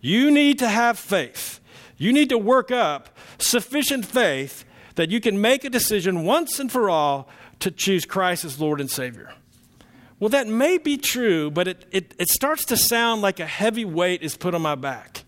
You 0.00 0.30
need 0.30 0.58
to 0.60 0.68
have 0.68 0.98
faith. 0.98 1.60
You 1.96 2.12
need 2.12 2.28
to 2.28 2.38
work 2.38 2.70
up 2.70 3.16
sufficient 3.38 4.06
faith 4.06 4.64
that 4.94 5.10
you 5.10 5.20
can 5.20 5.40
make 5.40 5.64
a 5.64 5.70
decision 5.70 6.24
once 6.24 6.60
and 6.60 6.70
for 6.70 6.88
all 6.88 7.28
to 7.60 7.70
choose 7.70 8.04
Christ 8.04 8.44
as 8.44 8.60
Lord 8.60 8.80
and 8.80 8.90
Savior. 8.90 9.32
Well, 10.20 10.30
that 10.30 10.46
may 10.46 10.78
be 10.78 10.96
true, 10.96 11.50
but 11.50 11.68
it, 11.68 11.86
it, 11.90 12.14
it 12.18 12.28
starts 12.28 12.64
to 12.66 12.76
sound 12.76 13.20
like 13.20 13.40
a 13.40 13.46
heavy 13.46 13.84
weight 13.84 14.22
is 14.22 14.36
put 14.36 14.54
on 14.54 14.62
my 14.62 14.74
back. 14.74 15.24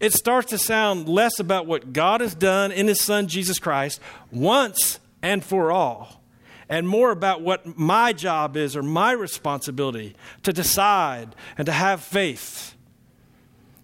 It 0.00 0.12
starts 0.12 0.50
to 0.50 0.58
sound 0.58 1.08
less 1.08 1.40
about 1.40 1.66
what 1.66 1.92
God 1.92 2.20
has 2.20 2.34
done 2.34 2.70
in 2.70 2.86
His 2.86 3.02
Son, 3.02 3.26
Jesus 3.26 3.58
Christ, 3.58 4.00
once 4.30 5.00
and 5.22 5.44
for 5.44 5.72
all, 5.72 6.22
and 6.68 6.88
more 6.88 7.10
about 7.10 7.42
what 7.42 7.76
my 7.76 8.12
job 8.12 8.56
is 8.56 8.76
or 8.76 8.82
my 8.82 9.12
responsibility 9.12 10.14
to 10.44 10.52
decide 10.52 11.34
and 11.56 11.66
to 11.66 11.72
have 11.72 12.00
faith. 12.00 12.76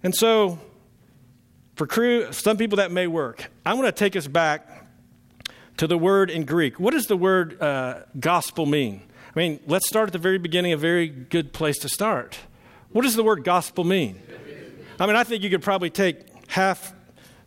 And 0.04 0.14
so, 0.14 0.58
For 1.74 1.86
Cru, 1.86 2.32
some 2.32 2.56
people 2.56 2.76
that 2.76 2.92
may 2.92 3.08
work. 3.08 3.50
I'm 3.66 3.76
going 3.76 3.88
to 3.88 3.92
take 3.92 4.14
us 4.14 4.28
back 4.28 4.83
to 5.76 5.86
the 5.86 5.98
word 5.98 6.30
in 6.30 6.44
Greek. 6.44 6.78
What 6.78 6.92
does 6.92 7.06
the 7.06 7.16
word 7.16 7.60
uh, 7.60 8.02
gospel 8.18 8.66
mean? 8.66 9.02
I 9.34 9.38
mean, 9.38 9.60
let's 9.66 9.88
start 9.88 10.08
at 10.08 10.12
the 10.12 10.18
very 10.18 10.38
beginning, 10.38 10.72
a 10.72 10.76
very 10.76 11.08
good 11.08 11.52
place 11.52 11.78
to 11.78 11.88
start. 11.88 12.38
What 12.90 13.02
does 13.02 13.16
the 13.16 13.24
word 13.24 13.42
gospel 13.42 13.82
mean? 13.82 14.22
I 15.00 15.06
mean, 15.06 15.16
I 15.16 15.24
think 15.24 15.42
you 15.42 15.50
could 15.50 15.62
probably 15.62 15.90
take 15.90 16.48
half 16.48 16.94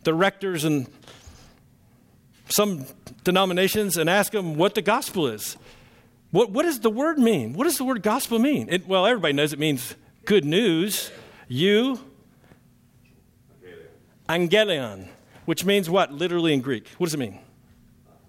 the 0.04 0.14
rectors 0.14 0.66
and 0.66 0.88
some 2.50 2.86
denominations 3.24 3.98
and 3.98 4.10
ask 4.10 4.32
them 4.32 4.56
what 4.56 4.76
the 4.76 4.82
gospel 4.82 5.28
is. 5.28 5.58
What, 6.32 6.52
what 6.52 6.64
does 6.64 6.82
the 6.82 6.90
word 6.90 7.18
mean? 7.18 7.54
What 7.54 7.64
does 7.64 7.78
the 7.78 7.86
word 7.86 8.04
gospel 8.04 8.40
mean? 8.40 8.68
It, 8.70 8.88
well, 8.88 9.06
everybody 9.06 9.34
knows 9.34 9.54
it 9.54 9.60
means 9.60 9.96
good 10.26 10.44
news. 10.44 11.10
You, 11.48 12.00
angelion, 14.28 15.08
which 15.46 15.64
means 15.64 15.90
what 15.90 16.12
literally 16.12 16.54
in 16.54 16.60
Greek? 16.60 16.90
What 16.98 17.08
does 17.08 17.14
it 17.14 17.20
mean? 17.20 17.40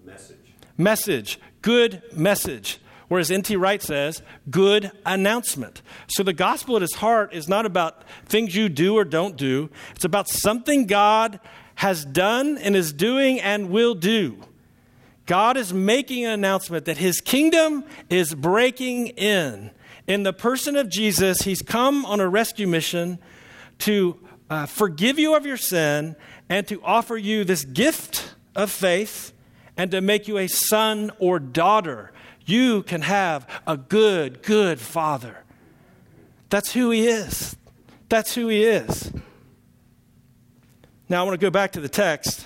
Message. 0.09 0.37
Message. 0.77 1.39
Good 1.61 2.01
message. 2.13 2.79
Whereas 3.09 3.31
N.T. 3.31 3.55
Wright 3.55 3.81
says, 3.81 4.21
good 4.49 4.91
announcement. 5.05 5.81
So 6.07 6.21
the 6.21 6.31
gospel 6.31 6.75
at 6.77 6.83
its 6.83 6.95
heart 6.95 7.33
is 7.33 7.49
not 7.49 7.65
about 7.65 8.03
things 8.25 8.55
you 8.55 8.69
do 8.69 8.95
or 8.95 9.03
don't 9.03 9.35
do, 9.35 9.69
it's 9.95 10.05
about 10.05 10.29
something 10.29 10.85
God 10.85 11.39
has 11.75 12.05
done 12.05 12.57
and 12.59 12.75
is 12.75 12.93
doing 12.93 13.39
and 13.39 13.69
will 13.69 13.95
do. 13.95 14.37
God 15.25 15.57
is 15.57 15.73
making 15.73 16.25
an 16.25 16.31
announcement 16.31 16.85
that 16.85 16.97
his 16.97 17.21
kingdom 17.21 17.83
is 18.09 18.35
breaking 18.35 19.07
in. 19.07 19.71
In 20.07 20.23
the 20.23 20.33
person 20.33 20.75
of 20.75 20.89
Jesus, 20.89 21.43
he's 21.43 21.61
come 21.61 22.05
on 22.05 22.19
a 22.19 22.27
rescue 22.27 22.67
mission 22.67 23.19
to 23.79 24.19
uh, 24.49 24.65
forgive 24.65 25.17
you 25.17 25.35
of 25.35 25.45
your 25.45 25.57
sin 25.57 26.15
and 26.49 26.67
to 26.67 26.81
offer 26.83 27.15
you 27.15 27.43
this 27.43 27.63
gift 27.63 28.35
of 28.55 28.71
faith 28.71 29.33
and 29.79 29.91
to 29.91 30.01
make 30.01 30.27
you 30.27 30.37
a 30.37 30.47
son 30.47 31.09
or 31.19 31.39
daughter. 31.39 32.11
You 32.45 32.83
can 32.83 33.01
have 33.01 33.47
a 33.65 33.77
good, 33.77 34.43
good 34.43 34.77
father. 34.77 35.37
That's 36.49 36.73
who 36.73 36.91
he 36.91 37.07
is. 37.07 37.55
That's 38.09 38.35
who 38.35 38.49
he 38.49 38.65
is. 38.65 39.13
Now, 41.07 41.21
I 41.21 41.23
want 41.23 41.39
to 41.39 41.45
go 41.45 41.49
back 41.49 41.71
to 41.71 41.79
the 41.79 41.87
text. 41.87 42.45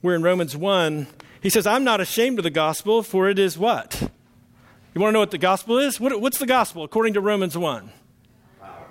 We're 0.00 0.14
in 0.14 0.22
Romans 0.22 0.56
1. 0.56 1.08
He 1.42 1.50
says, 1.50 1.66
I'm 1.66 1.84
not 1.84 2.00
ashamed 2.00 2.38
of 2.38 2.44
the 2.44 2.50
gospel, 2.50 3.02
for 3.02 3.28
it 3.28 3.38
is 3.38 3.58
what? 3.58 4.00
You 4.94 5.00
want 5.02 5.10
to 5.10 5.12
know 5.12 5.20
what 5.20 5.30
the 5.30 5.36
gospel 5.36 5.76
is? 5.76 6.00
What, 6.00 6.18
what's 6.22 6.38
the 6.38 6.46
gospel 6.46 6.84
according 6.84 7.12
to 7.14 7.20
Romans 7.20 7.58
1? 7.58 7.90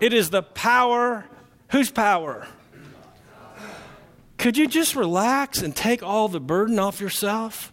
It 0.01 0.13
is 0.13 0.29
the 0.29 0.43
power. 0.43 1.25
Whose 1.69 1.89
power? 1.89 2.47
Could 4.45 4.57
you 4.57 4.67
just 4.67 4.95
relax 4.95 5.63
and 5.63 5.75
take 5.75 6.03
all 6.03 6.27
the 6.27 6.39
burden 6.39 6.77
off 6.77 7.01
yourself? 7.01 7.71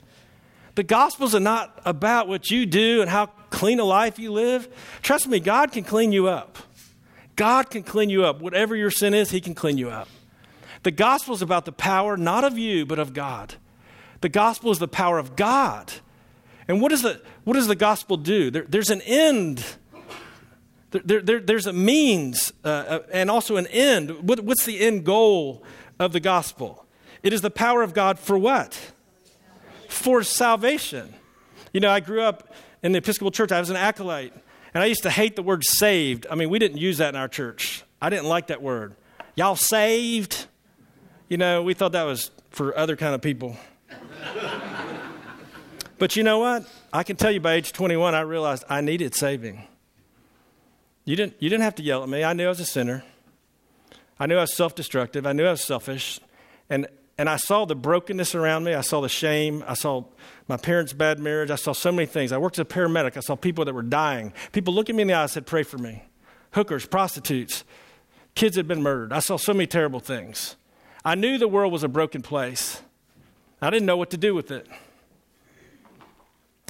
The 0.75 0.83
Gospels 0.83 1.35
are 1.35 1.39
not 1.39 1.83
about 1.85 2.29
what 2.29 2.51
you 2.51 2.65
do 2.65 3.03
and 3.03 3.11
how 3.11 3.27
clean 3.51 3.79
a 3.79 3.85
life 3.85 4.19
you 4.19 4.33
live. 4.33 4.75
Trust 5.03 5.29
me, 5.29 5.39
God 5.39 5.71
can 5.71 5.85
clean 5.85 6.13
you 6.13 6.29
up. 6.29 6.57
God 7.37 7.69
can 7.69 7.83
clean 7.83 8.09
you 8.09 8.25
up. 8.25 8.41
Whatever 8.41 8.75
your 8.75 8.91
sin 8.91 9.13
is, 9.13 9.31
He 9.31 9.39
can 9.39 9.55
clean 9.55 9.77
you 9.77 9.91
up. 9.91 10.09
The 10.83 10.91
gospel 10.91 11.35
is 11.35 11.43
about 11.43 11.67
the 11.67 11.73
power 11.73 12.17
not 12.17 12.43
of 12.43 12.57
you, 12.57 12.87
but 12.87 12.99
of 12.99 13.13
God. 13.13 13.57
The 14.23 14.31
gospel 14.31 14.71
is 14.71 14.79
the 14.79 14.89
power 14.89 15.19
of 15.19 15.37
God. 15.37 15.93
And 16.69 16.81
what, 16.81 16.91
is 16.91 17.03
the, 17.03 17.21
what 17.45 17.53
does 17.53 17.67
the 17.67 17.77
gospel 17.77 18.17
do? 18.17 18.51
There, 18.51 18.65
there's 18.67 18.89
an 18.89 19.03
end. 19.03 19.63
There, 20.91 21.21
there, 21.21 21.41
there's 21.41 21.67
a 21.67 21.75
means 21.75 22.51
uh, 22.65 22.69
uh, 22.69 22.99
and 23.13 23.31
also 23.31 23.57
an 23.57 23.67
end. 23.67 24.27
What, 24.27 24.41
what's 24.41 24.65
the 24.65 24.81
end 24.81 25.05
goal 25.05 25.63
of 26.03 26.13
the 26.13 26.21
gospel? 26.21 26.85
It 27.23 27.33
is 27.33 27.41
the 27.41 27.51
power 27.51 27.83
of 27.83 27.95
God 27.95 28.19
for 28.19 28.37
what? 28.37 28.93
For 29.89 30.23
salvation. 30.23 31.15
You 31.73 31.81
know, 31.81 31.91
I 31.91 32.01
grew 32.01 32.23
up 32.23 32.53
in 32.83 32.93
the 32.93 32.99
Episcopal 32.99 33.31
Church, 33.31 33.53
I 33.53 33.61
was 33.61 33.71
an 33.71 33.77
acolyte, 33.77 34.35
and 34.75 34.83
I 34.83 34.87
used 34.87 35.05
to 35.05 35.11
hate 35.11 35.37
the 35.37 35.43
word 35.43 35.65
saved. 35.65 36.27
I 36.31 36.35
mean, 36.35 36.51
we 36.51 36.59
didn't 36.59 36.79
use 36.79 36.99
that 36.99 37.11
in 37.11 37.17
our 37.17 37.29
church. 37.29 37.85
I 38.01 38.11
didn't 38.11 38.27
like 38.27 38.49
that 38.49 38.63
word. 38.63 38.97
Y'all 39.37 39.57
saved? 39.57 40.47
You 41.29 41.37
know, 41.37 41.63
we 41.63 41.75
thought 41.75 41.93
that 41.93 42.03
was 42.03 42.31
for 42.51 42.77
other 42.77 42.97
kind 42.97 43.15
of 43.15 43.23
people. 43.23 43.57
but 45.99 46.17
you 46.17 46.23
know 46.23 46.39
what? 46.39 46.67
I 46.93 47.05
can 47.05 47.17
tell 47.17 47.31
you 47.31 47.41
by 47.41 47.55
age 47.55 47.73
21, 47.73 48.15
I 48.15 48.21
realized 48.21 48.65
I 48.69 48.81
needed 48.81 49.15
saving. 49.15 49.67
You 51.05 51.17
didn't, 51.17 51.37
you 51.41 51.49
didn't 51.49 51.63
have 51.63 51.77
to 51.77 51.83
yell 51.83 52.03
at 52.03 52.09
me. 52.09 52.25
I 52.25 52.33
knew 52.33 52.47
I 52.47 52.49
was 52.49 52.61
a 52.61 52.65
sinner. 52.65 53.05
I 54.19 54.27
knew 54.27 54.37
I 54.37 54.43
was 54.43 54.55
self 54.55 54.75
destructive. 54.75 55.27
I 55.27 55.33
knew 55.33 55.47
I 55.47 55.53
was 55.53 55.65
selfish. 55.65 56.21
And, 56.71 56.87
and 57.19 57.29
I 57.29 57.37
saw 57.37 57.65
the 57.65 57.75
brokenness 57.75 58.35
around 58.35 58.65
me. 58.65 58.75
I 58.75 58.81
saw 58.81 59.01
the 59.01 59.09
shame. 59.09 59.65
I 59.67 59.75
saw 59.75 60.05
my 60.49 60.57
parents' 60.57 60.93
bad 60.93 61.19
marriage. 61.19 61.51
I 61.51 61.57
saw 61.57 61.73
so 61.73 61.93
many 61.93 62.07
things. 62.07 62.33
I 62.33 62.39
worked 62.39 62.57
as 62.59 62.63
a 62.63 62.65
paramedic. 62.65 63.17
I 63.17 63.21
saw 63.21 63.37
people 63.37 63.65
that 63.65 63.75
were 63.75 63.83
dying. 63.83 64.33
People 64.53 64.75
look 64.75 64.89
at 64.89 64.95
me 64.95 65.03
in 65.03 65.09
the 65.09 65.15
eye 65.15 65.23
and 65.23 65.31
said, 65.31 65.47
Pray 65.47 65.63
for 65.63 65.79
me. 65.79 66.05
Hookers, 66.53 66.87
prostitutes, 66.87 67.65
kids 68.35 68.57
had 68.57 68.69
been 68.69 68.83
murdered. 68.83 69.13
I 69.13 69.21
saw 69.21 69.37
so 69.37 69.53
many 69.53 69.67
terrible 69.67 70.01
things. 70.01 70.57
I 71.05 71.15
knew 71.15 71.39
the 71.39 71.49
world 71.49 71.73
was 71.73 71.83
a 71.83 71.89
broken 71.89 72.23
place. 72.23 72.83
I 73.61 73.71
didn't 73.71 73.87
know 73.87 73.97
what 73.97 74.11
to 74.11 74.17
do 74.17 74.35
with 74.35 74.51
it. 74.51 74.67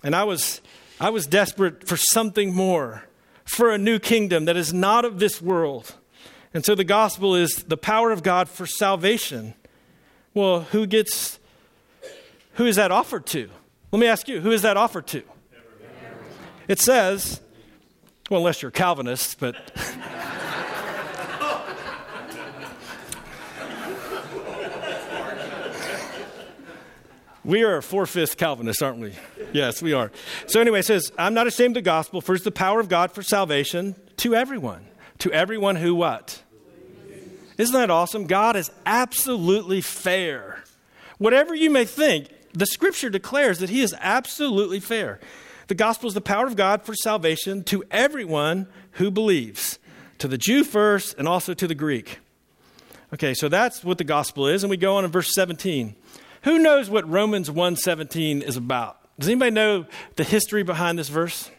And 0.02 0.14
I 0.14 0.24
was, 0.24 0.60
I 1.00 1.10
was 1.10 1.26
desperate 1.26 1.86
for 1.88 1.96
something 1.96 2.54
more, 2.54 3.04
for 3.44 3.70
a 3.70 3.78
new 3.78 3.98
kingdom 3.98 4.46
that 4.46 4.56
is 4.56 4.72
not 4.72 5.04
of 5.04 5.18
this 5.18 5.40
world. 5.40 5.94
And 6.54 6.64
so 6.64 6.74
the 6.74 6.84
gospel 6.84 7.34
is 7.34 7.64
the 7.64 7.76
power 7.76 8.10
of 8.10 8.22
God 8.22 8.48
for 8.48 8.66
salvation. 8.66 9.54
Well, 10.34 10.62
who 10.62 10.86
gets, 10.86 11.38
who 12.54 12.66
is 12.66 12.76
that 12.76 12.90
offered 12.90 13.26
to? 13.26 13.48
Let 13.90 14.00
me 14.00 14.06
ask 14.06 14.28
you, 14.28 14.40
who 14.40 14.50
is 14.50 14.62
that 14.62 14.76
offered 14.76 15.06
to? 15.08 15.22
It 16.68 16.78
says, 16.78 17.40
well, 18.30 18.40
unless 18.40 18.62
you're 18.62 18.70
Calvinist, 18.70 19.38
but. 19.38 19.56
We 27.44 27.64
are 27.64 27.82
four 27.82 28.06
fifths 28.06 28.36
Calvinists, 28.36 28.82
aren't 28.82 29.00
we? 29.00 29.14
Yes, 29.52 29.82
we 29.82 29.92
are. 29.92 30.12
So, 30.46 30.60
anyway, 30.60 30.80
it 30.80 30.86
says, 30.86 31.10
I'm 31.18 31.34
not 31.34 31.48
ashamed 31.48 31.76
of 31.76 31.82
the 31.82 31.90
gospel, 31.90 32.20
for 32.20 32.34
it's 32.34 32.44
the 32.44 32.52
power 32.52 32.78
of 32.78 32.88
God 32.88 33.10
for 33.10 33.22
salvation 33.22 33.96
to 34.18 34.34
everyone. 34.34 34.86
To 35.18 35.32
everyone 35.32 35.76
who 35.76 35.94
what? 35.94 36.41
Isn't 37.58 37.74
that 37.74 37.90
awesome? 37.90 38.26
God 38.26 38.56
is 38.56 38.70
absolutely 38.86 39.80
fair. 39.80 40.64
Whatever 41.18 41.54
you 41.54 41.70
may 41.70 41.84
think, 41.84 42.28
the 42.52 42.66
scripture 42.66 43.10
declares 43.10 43.58
that 43.58 43.70
He 43.70 43.80
is 43.80 43.94
absolutely 44.00 44.80
fair. 44.80 45.20
The 45.68 45.74
gospel 45.74 46.08
is 46.08 46.14
the 46.14 46.20
power 46.20 46.46
of 46.46 46.56
God 46.56 46.82
for 46.84 46.94
salvation 46.94 47.64
to 47.64 47.84
everyone 47.90 48.66
who 48.92 49.10
believes, 49.10 49.78
to 50.18 50.28
the 50.28 50.38
Jew 50.38 50.64
first 50.64 51.14
and 51.16 51.28
also 51.28 51.54
to 51.54 51.66
the 51.66 51.74
Greek. 51.74 52.18
Okay, 53.14 53.34
so 53.34 53.48
that's 53.48 53.84
what 53.84 53.98
the 53.98 54.04
gospel 54.04 54.46
is. 54.46 54.64
And 54.64 54.70
we 54.70 54.76
go 54.76 54.96
on 54.96 55.04
in 55.04 55.10
verse 55.10 55.32
17. 55.34 55.94
Who 56.42 56.58
knows 56.58 56.90
what 56.90 57.08
Romans 57.08 57.50
1:17 57.50 58.42
is 58.42 58.56
about? 58.56 58.98
Does 59.18 59.28
anybody 59.28 59.52
know 59.52 59.86
the 60.16 60.24
history 60.24 60.62
behind 60.62 60.98
this 60.98 61.08
verse? 61.08 61.50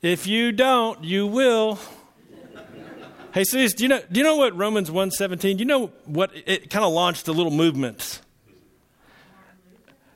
If 0.00 0.26
you 0.26 0.52
don't, 0.52 1.04
you 1.04 1.26
will. 1.26 1.78
Hey, 3.32 3.44
Sis, 3.44 3.74
do 3.74 3.84
you 3.84 3.88
know, 3.88 4.00
do 4.10 4.20
you 4.20 4.24
know 4.24 4.36
what 4.36 4.56
Romans 4.56 4.90
1:17? 4.90 5.40
Do 5.40 5.48
you 5.48 5.64
know 5.64 5.92
what 6.04 6.30
it 6.46 6.70
kind 6.70 6.84
of 6.84 6.92
launched 6.92 7.28
a 7.28 7.32
little 7.32 7.52
movement? 7.52 8.20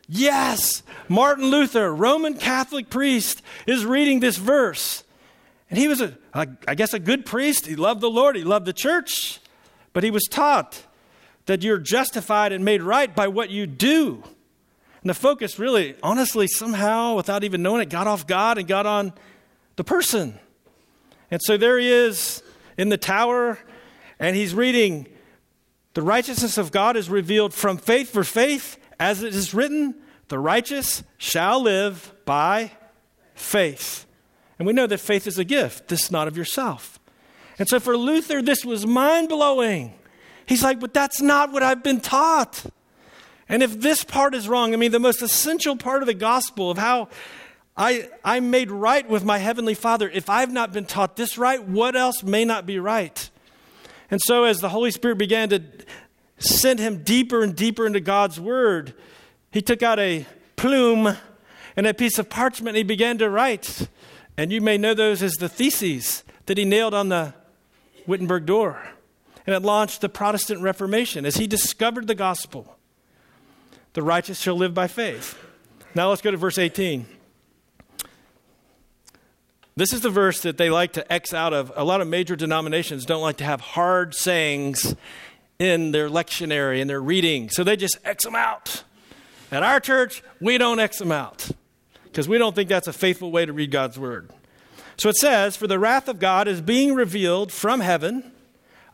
Yes, 0.09 0.83
Martin 1.09 1.47
Luther, 1.47 1.95
Roman 1.95 2.35
Catholic 2.35 2.91
priest, 2.91 3.43
is 3.67 3.87
reading 3.87 4.21
this 4.21 4.37
verse. 4.37 5.03
And 5.71 5.79
he 5.79 5.89
was, 5.89 6.01
a, 6.01 6.17
I 6.35 6.75
guess, 6.75 6.93
a 6.93 6.99
good 6.99 7.25
priest. 7.25 7.67
He 7.67 7.75
loved 7.75 8.01
the 8.01 8.11
Lord, 8.11 8.37
he 8.37 8.45
loved 8.45 8.67
the 8.67 8.73
church, 8.73 9.41
but 9.93 10.05
he 10.05 10.11
was 10.11 10.25
taught 10.31 10.83
that 11.47 11.63
you're 11.63 11.79
justified 11.79 12.53
and 12.53 12.65
made 12.65 12.83
right 12.83 13.15
by 13.15 13.29
what 13.29 13.51
you 13.51 13.67
do. 13.67 14.23
And 15.03 15.11
the 15.11 15.15
focus 15.15 15.59
really, 15.59 15.97
honestly, 16.03 16.47
somehow, 16.47 17.15
without 17.15 17.45
even 17.45 17.63
knowing 17.63 17.83
it, 17.83 17.91
got 17.91 18.07
off 18.07 18.27
God 18.27 18.57
and 18.59 18.69
got 18.69 18.87
on 18.87 19.13
the 19.77 19.85
person. 19.85 20.39
And 21.31 21.41
so 21.43 21.57
there 21.57 21.79
he 21.79 21.91
is 21.91 22.43
in 22.77 22.89
the 22.89 22.97
tower, 22.97 23.59
and 24.19 24.37
he's 24.37 24.55
reading, 24.55 25.07
The 25.95 26.03
righteousness 26.03 26.59
of 26.59 26.73
God 26.73 26.97
is 26.97 27.09
revealed 27.11 27.55
from 27.55 27.77
faith 27.77 28.11
for 28.11 28.25
faith, 28.25 28.79
as 28.99 29.23
it 29.23 29.35
is 29.35 29.55
written, 29.55 29.95
the 30.29 30.39
righteous 30.39 31.03
shall 31.19 31.63
live 31.63 32.13
by 32.25 32.73
faith. 33.35 34.07
And 34.59 34.67
we 34.67 34.73
know 34.73 34.87
that 34.87 34.99
faith 34.99 35.27
is 35.27 35.39
a 35.39 35.45
gift, 35.45 35.89
this 35.89 36.05
is 36.05 36.11
not 36.11 36.29
of 36.29 36.37
yourself. 36.37 36.99
And 37.59 37.69
so 37.69 37.79
for 37.79 37.97
Luther, 37.97 38.43
this 38.43 38.65
was 38.65 38.87
mind 38.87 39.29
blowing. 39.29 39.95
He's 40.47 40.63
like, 40.63 40.81
but 40.81 40.93
that's 40.93 41.21
not 41.21 41.53
what 41.53 41.63
I've 41.63 41.83
been 41.83 42.01
taught. 42.01 42.65
And 43.49 43.63
if 43.63 43.81
this 43.81 44.05
part 44.05 44.35
is 44.35 44.49
wrong, 44.49 44.73
I 44.73 44.77
mean, 44.77 44.91
the 44.91 44.99
most 44.99 45.23
essential 45.23 45.77
part 45.77 46.03
of 46.03 46.07
the 46.07 46.15
gospel 46.15 46.71
of 46.71 46.79
how 46.79 47.09
I, 47.77 48.09
I'm 48.25 48.51
made 48.51 48.71
right 48.71 49.09
with 49.09 49.25
my 49.25 49.39
heavenly 49.39 49.75
Father, 49.75 50.09
if 50.09 50.31
I've 50.31 50.53
not 50.53 50.73
been 50.73 50.85
taught 50.85 51.17
this 51.17 51.37
right, 51.37 51.63
what 51.63 51.97
else 51.97 52.23
may 52.23 52.45
not 52.45 52.67
be 52.67 52.79
right? 52.79 53.31
And 54.11 54.21
so, 54.21 54.45
as 54.45 54.61
the 54.61 54.69
Holy 54.69 54.93
Spirit 54.93 55.19
began 55.19 55.49
to 55.49 55.63
send 56.39 56.79
him 56.79 57.03
deeper 57.03 57.43
and 57.43 57.57
deeper 57.57 57.87
into 57.87 58.01
God's 58.01 58.39
Word, 58.39 58.95
he 59.51 59.61
took 59.61 59.83
out 59.83 59.99
a 59.99 60.27
plume 60.57 61.17
and 61.77 61.87
a 61.87 61.95
piece 61.95 62.19
of 62.19 62.31
parchment 62.31 62.77
and 62.77 62.77
he 62.77 62.85
began 62.85 63.19
to 63.19 63.29
write. 63.29 63.89
And 64.37 64.53
you 64.53 64.61
may 64.61 64.79
know 64.79 64.95
those 64.95 65.23
as 65.23 65.35
the 65.35 65.49
theses 65.49 66.23
that 66.47 66.59
he 66.59 66.65
nailed 66.65 66.95
on 66.95 67.09
the 67.09 67.35
Wittenberg 68.07 68.47
door. 68.47 68.81
And 69.47 69.55
it 69.55 69.63
launched 69.63 70.01
the 70.01 70.09
Protestant 70.09 70.61
Reformation 70.61 71.27
as 71.27 71.37
he 71.37 71.47
discovered 71.47 72.07
the 72.07 72.15
gospel. 72.15 72.77
The 73.95 74.03
righteous 74.03 74.41
shall 74.41 74.57
live 74.57 74.75
by 74.75 74.87
faith. 74.87 75.39
Now 75.95 76.09
let's 76.09 76.23
go 76.23 76.31
to 76.31 76.37
verse 76.37 76.59
18. 76.59 77.07
This 79.77 79.93
is 79.93 80.03
the 80.03 80.11
verse 80.11 80.41
that 80.43 80.57
they 80.57 80.71
like 80.71 80.93
to 80.93 81.13
X 81.13 81.35
out 81.35 81.53
of. 81.53 81.73
A 81.75 81.83
lot 81.83 82.01
of 82.01 82.07
major 82.07 82.37
denominations 82.37 83.05
don't 83.05 83.23
like 83.23 83.39
to 83.39 83.45
have 83.45 83.61
hard 83.61 84.15
sayings 84.15 84.95
in 85.59 85.91
their 85.91 86.09
lectionary, 86.09 86.81
in 86.81 86.87
their 86.87 87.01
reading, 87.01 87.49
so 87.51 87.65
they 87.65 87.77
just 87.77 87.99
X 88.05 88.25
them 88.25 88.37
out. 88.37 88.85
At 89.51 89.63
our 89.63 89.81
church, 89.81 90.23
we 90.41 90.59
don't 90.59 90.79
X 90.79 90.99
them 90.99 91.11
out 91.11 91.51
because 92.05 92.29
we 92.29 92.39
don't 92.39 92.55
think 92.55 92.69
that's 92.69 92.87
a 92.87 92.93
faithful 92.93 93.33
way 93.33 93.47
to 93.47 93.53
read 93.53 93.73
God's 93.73 93.99
word. 93.99 94.31
So 94.97 95.09
it 95.09 95.17
says, 95.17 95.57
For 95.57 95.67
the 95.67 95.79
wrath 95.79 96.09
of 96.09 96.21
God 96.21 96.47
is 96.47 96.61
being 96.61 96.95
revealed 96.95 97.51
from 97.51 97.81
heaven 97.81 98.31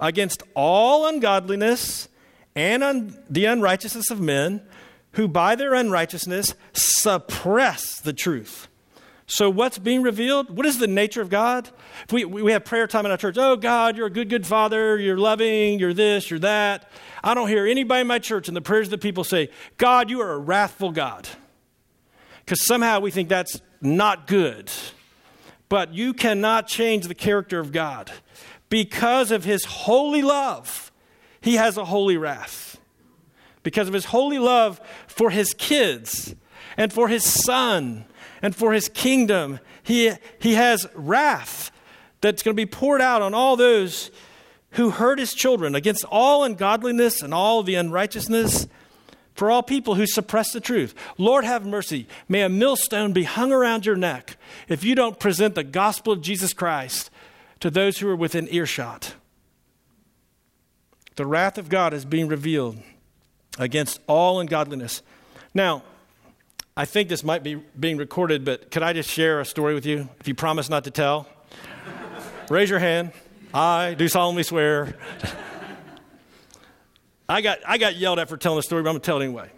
against 0.01 0.43
all 0.55 1.07
ungodliness 1.07 2.09
and 2.55 2.83
un- 2.83 3.23
the 3.29 3.45
unrighteousness 3.45 4.11
of 4.11 4.21
men 4.21 4.63
who 5.13 5.29
by 5.29 5.55
their 5.55 5.75
unrighteousness 5.75 6.55
suppress 6.73 8.01
the 8.01 8.15
truth. 8.15 8.69
So, 9.33 9.49
what's 9.49 9.79
being 9.79 10.03
revealed? 10.03 10.57
What 10.57 10.67
is 10.67 10.79
the 10.79 10.89
nature 10.89 11.23
of 11.23 11.31
God? 11.31 11.71
If 12.05 12.13
we, 12.13 12.25
we 12.25 12.51
have 12.51 12.65
prayer 12.65 12.89
time 12.89 13.07
in 13.07 13.13
our 13.13 13.17
church. 13.17 13.37
Oh, 13.39 13.55
God, 13.55 13.97
you're 13.97 14.09
a 14.09 14.11
good, 14.11 14.29
good 14.29 14.45
father. 14.45 14.99
You're 14.99 15.19
loving. 15.19 15.79
You're 15.79 15.95
this, 15.95 16.31
you're 16.31 16.41
that. 16.41 16.91
I 17.23 17.35
don't 17.35 17.47
hear 17.47 17.65
anybody 17.65 18.01
in 18.01 18.09
my 18.09 18.19
church 18.19 18.49
in 18.49 18.55
the 18.55 18.61
prayers 18.61 18.89
of 18.89 18.91
the 18.91 18.99
people 18.99 19.23
say, 19.23 19.51
God, 19.77 20.11
you 20.11 20.21
are 20.21 20.33
a 20.33 20.39
wrathful 20.39 20.91
God. 20.91 21.29
Because 22.45 22.67
somehow 22.67 22.99
we 22.99 23.13
think 23.13 23.29
that's 23.29 23.61
not 23.81 24.27
good. 24.27 24.69
But 25.69 25.95
you 25.95 26.13
cannot 26.13 26.67
change 26.67 27.07
the 27.07 27.15
character 27.15 27.61
of 27.61 27.71
God. 27.71 28.11
Because 28.69 29.31
of 29.31 29.45
his 29.45 29.65
holy 29.65 30.23
love, 30.23 30.91
he 31.41 31.55
has 31.55 31.77
a 31.77 31.85
holy 31.85 32.17
wrath. 32.17 32.81
Because 33.63 33.87
of 33.87 33.95
his 33.95 34.07
holy 34.07 34.41
love 34.41 34.81
for 35.07 35.31
his 35.31 35.55
kids 35.55 36.35
and 36.77 36.93
for 36.93 37.07
his 37.07 37.23
son 37.25 38.07
and 38.43 38.55
for 38.55 38.73
his 38.73 38.89
kingdom. 38.89 39.61
He, 39.83 40.13
he 40.39 40.55
has 40.55 40.87
wrath 40.95 41.71
that's 42.21 42.43
going 42.43 42.55
to 42.55 42.61
be 42.61 42.67
poured 42.67 43.01
out 43.01 43.23
on 43.23 43.35
all 43.35 43.57
those 43.57 44.11
who 44.73 44.91
hurt 44.91 45.19
his 45.19 45.35
children, 45.35 45.75
against 45.75 46.05
all 46.05 46.45
ungodliness 46.45 47.23
and 47.23 47.35
all 47.35 47.63
the 47.63 47.75
unrighteousness, 47.75 48.69
for 49.35 49.51
all 49.51 49.63
people 49.63 49.97
who 49.97 50.07
suppress 50.07 50.53
the 50.53 50.61
truth. 50.61 50.95
Lord, 51.19 51.45
have 51.45 51.67
mercy. 51.67 52.07
May 52.29 52.43
a 52.43 52.49
millstone 52.49 53.13
be 53.13 53.25
hung 53.25 53.53
around 53.53 53.85
your 53.85 53.97
neck 53.97 54.37
if 54.69 54.85
you 54.85 54.95
don't 54.95 55.19
present 55.19 55.55
the 55.55 55.65
gospel 55.65 56.13
of 56.13 56.21
Jesus 56.21 56.53
Christ 56.53 57.11
to 57.59 57.71
those 57.71 57.99
who 57.99 58.09
are 58.09 58.17
within 58.17 58.49
earshot. 58.51 59.15
The 61.17 61.27
wrath 61.27 61.59
of 61.59 61.69
God 61.69 61.93
is 61.93 62.05
being 62.05 62.29
revealed 62.29 62.79
against 63.59 64.01
all 64.07 64.41
ungodliness. 64.41 65.03
Now, 65.53 65.83
I 66.77 66.85
think 66.85 67.09
this 67.09 67.25
might 67.25 67.43
be 67.43 67.57
being 67.79 67.97
recorded, 67.97 68.45
but 68.45 68.71
could 68.71 68.83
I 68.83 68.93
just 68.93 69.11
share 69.11 69.41
a 69.41 69.45
story 69.45 69.75
with 69.75 69.85
you? 69.85 70.09
If 70.21 70.29
you 70.29 70.35
promise 70.35 70.69
not 70.69 70.85
to 70.85 70.91
tell, 70.91 71.27
raise 72.49 72.71
your 72.71 72.79
hand. 72.79 73.13
I 73.53 73.95
do 73.95 74.09
solemnly 74.09 74.45
swear. 74.45 74.95
I 77.29 77.43
got, 77.43 77.59
I 77.67 77.79
got 77.79 77.97
yelled 77.97 78.19
at 78.19 78.29
for 78.29 78.37
telling 78.37 78.57
the 78.57 78.63
story, 78.63 78.83
but 78.83 78.89
I'm 78.89 78.95
going 78.95 79.03
to 79.03 79.07
tell 79.07 79.21
it 79.21 79.25
anyway. 79.25 79.51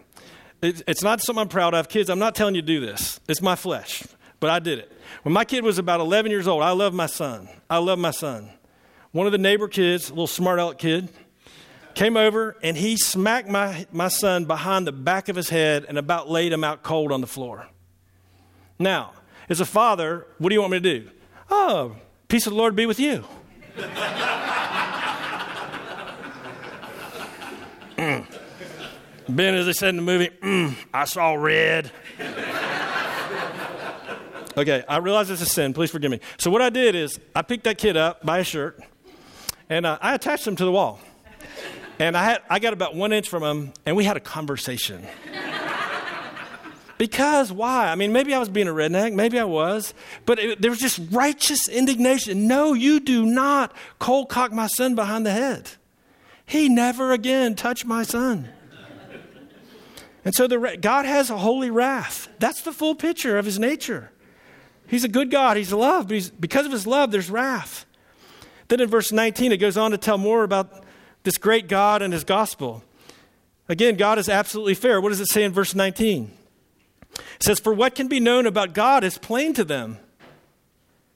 It, 0.61 0.81
it's 0.87 1.03
not 1.03 1.21
something 1.21 1.41
I'm 1.41 1.49
proud 1.49 1.73
of. 1.73 1.89
Kids, 1.89 2.09
I'm 2.09 2.19
not 2.19 2.35
telling 2.35 2.55
you 2.55 2.61
to 2.61 2.67
do 2.67 2.79
this. 2.79 3.19
It's 3.27 3.41
my 3.41 3.55
flesh, 3.55 4.03
but 4.39 4.49
I 4.49 4.59
did 4.59 4.79
it. 4.79 4.91
When 5.23 5.33
my 5.33 5.45
kid 5.45 5.63
was 5.63 5.77
about 5.77 5.99
11 5.99 6.31
years 6.31 6.47
old, 6.47 6.63
I 6.63 6.71
love 6.71 6.93
my 6.93 7.05
son. 7.05 7.47
I 7.69 7.77
love 7.77 7.99
my 7.99 8.11
son. 8.11 8.49
One 9.11 9.27
of 9.27 9.31
the 9.31 9.37
neighbor 9.37 9.67
kids, 9.67 10.09
a 10.09 10.13
little 10.13 10.27
smart 10.27 10.59
aleck 10.59 10.79
kid, 10.79 11.09
came 11.95 12.17
over 12.17 12.57
and 12.61 12.75
he 12.75 12.97
smacked 12.97 13.47
my, 13.47 13.85
my 13.91 14.07
son 14.07 14.45
behind 14.45 14.87
the 14.87 14.91
back 14.91 15.29
of 15.29 15.35
his 15.35 15.49
head 15.49 15.85
and 15.87 15.97
about 15.97 16.29
laid 16.29 16.51
him 16.51 16.63
out 16.63 16.83
cold 16.83 17.11
on 17.11 17.21
the 17.21 17.27
floor. 17.27 17.67
Now, 18.79 19.13
as 19.49 19.59
a 19.59 19.65
father, 19.65 20.25
what 20.37 20.49
do 20.49 20.55
you 20.55 20.61
want 20.61 20.71
me 20.71 20.79
to 20.79 20.99
do? 20.99 21.09
Oh, 21.49 21.95
peace 22.27 22.47
of 22.47 22.53
the 22.53 22.57
Lord 22.57 22.75
be 22.75 22.85
with 22.85 22.99
you. 22.99 23.23
mm. 27.97 28.25
Ben, 29.29 29.55
as 29.55 29.65
they 29.65 29.73
said 29.73 29.89
in 29.89 29.95
the 29.95 30.01
movie, 30.01 30.29
mm, 30.41 30.75
I 30.93 31.05
saw 31.05 31.33
red. 31.33 31.91
okay, 34.57 34.83
I 34.87 34.97
realize 34.97 35.29
it's 35.29 35.41
a 35.41 35.45
sin. 35.45 35.73
Please 35.73 35.91
forgive 35.91 36.11
me. 36.11 36.19
So, 36.37 36.51
what 36.51 36.61
I 36.61 36.69
did 36.69 36.93
is 36.93 37.19
I 37.33 37.41
picked 37.41 37.63
that 37.63 37.77
kid 37.77 37.95
up 37.95 38.25
by 38.25 38.39
his 38.39 38.47
shirt 38.47 38.81
and 39.69 39.85
uh, 39.85 39.97
I 40.01 40.13
attached 40.13 40.45
him 40.45 40.57
to 40.57 40.65
the 40.65 40.71
wall. 40.71 40.99
And 41.99 42.17
I, 42.17 42.23
had, 42.23 42.41
I 42.49 42.59
got 42.59 42.73
about 42.73 42.95
one 42.95 43.13
inch 43.13 43.29
from 43.29 43.43
him, 43.43 43.73
and 43.85 43.95
we 43.95 44.03
had 44.03 44.17
a 44.17 44.19
conversation. 44.19 45.05
because 46.97 47.51
why? 47.51 47.87
I 47.87 47.95
mean, 47.95 48.11
maybe 48.11 48.33
I 48.33 48.39
was 48.39 48.49
being 48.49 48.67
a 48.67 48.73
redneck, 48.73 49.13
maybe 49.13 49.39
I 49.39 49.43
was, 49.43 49.93
but 50.25 50.39
it, 50.39 50.61
there 50.61 50.71
was 50.71 50.79
just 50.79 50.99
righteous 51.11 51.67
indignation. 51.67 52.47
No, 52.47 52.73
you 52.73 52.99
do 52.99 53.25
not 53.25 53.75
cold 53.99 54.29
cock 54.29 54.51
my 54.51 54.67
son 54.67 54.95
behind 54.95 55.25
the 55.25 55.31
head. 55.31 55.71
He 56.45 56.67
never 56.67 57.11
again 57.11 57.55
touched 57.55 57.85
my 57.85 58.03
son. 58.03 58.49
And 60.25 60.33
so 60.33 60.47
the, 60.47 60.77
God 60.79 61.05
has 61.05 61.29
a 61.29 61.37
holy 61.37 61.69
wrath. 61.69 62.29
That's 62.39 62.61
the 62.61 62.71
full 62.71 62.95
picture 62.95 63.37
of 63.37 63.45
his 63.45 63.59
nature. 63.59 64.11
He's 64.87 65.03
a 65.03 65.09
good 65.09 65.29
God. 65.29 65.57
He's 65.57 65.73
love, 65.73 66.07
but 66.07 66.15
he's, 66.15 66.29
because 66.29 66.65
of 66.65 66.71
his 66.71 66.87
love, 66.87 67.11
there's 67.11 67.29
wrath. 67.29 67.85
Then 68.67 68.79
in 68.79 68.89
verse 68.89 69.11
19, 69.11 69.51
it 69.51 69.57
goes 69.57 69.77
on 69.77 69.91
to 69.91 69.97
tell 69.97 70.17
more 70.17 70.43
about 70.43 70.82
this 71.23 71.37
great 71.37 71.67
God 71.67 72.01
and 72.01 72.13
his 72.13 72.23
gospel. 72.23 72.83
Again, 73.69 73.95
God 73.95 74.19
is 74.19 74.29
absolutely 74.29 74.75
fair. 74.75 74.99
What 74.99 75.09
does 75.09 75.21
it 75.21 75.29
say 75.29 75.43
in 75.43 75.53
verse 75.53 75.73
19? 75.73 76.31
It 77.15 77.43
says, 77.43 77.59
For 77.59 77.73
what 77.73 77.95
can 77.95 78.07
be 78.07 78.19
known 78.19 78.45
about 78.45 78.73
God 78.73 79.03
is 79.03 79.17
plain 79.17 79.53
to 79.53 79.63
them. 79.63 79.97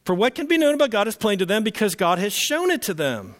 For 0.06 0.16
what 0.16 0.36
can 0.36 0.48
be 0.48 0.58
known 0.58 0.76
about 0.76 0.92
God 0.92 1.08
is 1.08 1.18
plain 1.18 1.38
to 1.40 1.46
them 1.46 1.64
because 1.64 1.96
God 1.96 2.18
has 2.20 2.34
shown 2.34 2.72
it 2.72 2.82
to 2.84 2.94
them. 2.94 3.36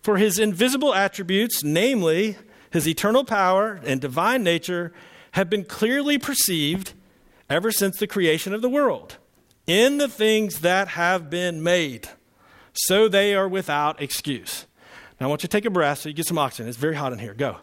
For 0.00 0.18
his 0.18 0.38
invisible 0.38 0.94
attributes, 0.94 1.64
namely 1.64 2.36
his 2.70 2.86
eternal 2.86 3.24
power 3.24 3.80
and 3.84 4.00
divine 4.00 4.44
nature, 4.44 4.92
have 5.32 5.50
been 5.50 5.64
clearly 5.64 6.18
perceived 6.18 6.92
ever 7.50 7.72
since 7.72 7.98
the 7.98 8.06
creation 8.06 8.54
of 8.54 8.62
the 8.62 8.68
world 8.68 9.16
in 9.66 9.98
the 9.98 10.08
things 10.08 10.60
that 10.60 10.88
have 10.88 11.28
been 11.28 11.62
made. 11.62 12.08
So 12.72 13.08
they 13.08 13.34
are 13.34 13.48
without 13.48 14.00
excuse. 14.00 14.65
Now 15.20 15.26
I 15.26 15.28
want 15.28 15.42
you 15.42 15.48
to 15.48 15.56
take 15.56 15.64
a 15.64 15.70
breath 15.70 15.98
so 15.98 16.08
you 16.08 16.14
get 16.14 16.26
some 16.26 16.38
oxygen. 16.38 16.68
It's 16.68 16.76
very 16.76 16.94
hot 16.94 17.12
in 17.12 17.18
here. 17.18 17.34
Go. 17.34 17.56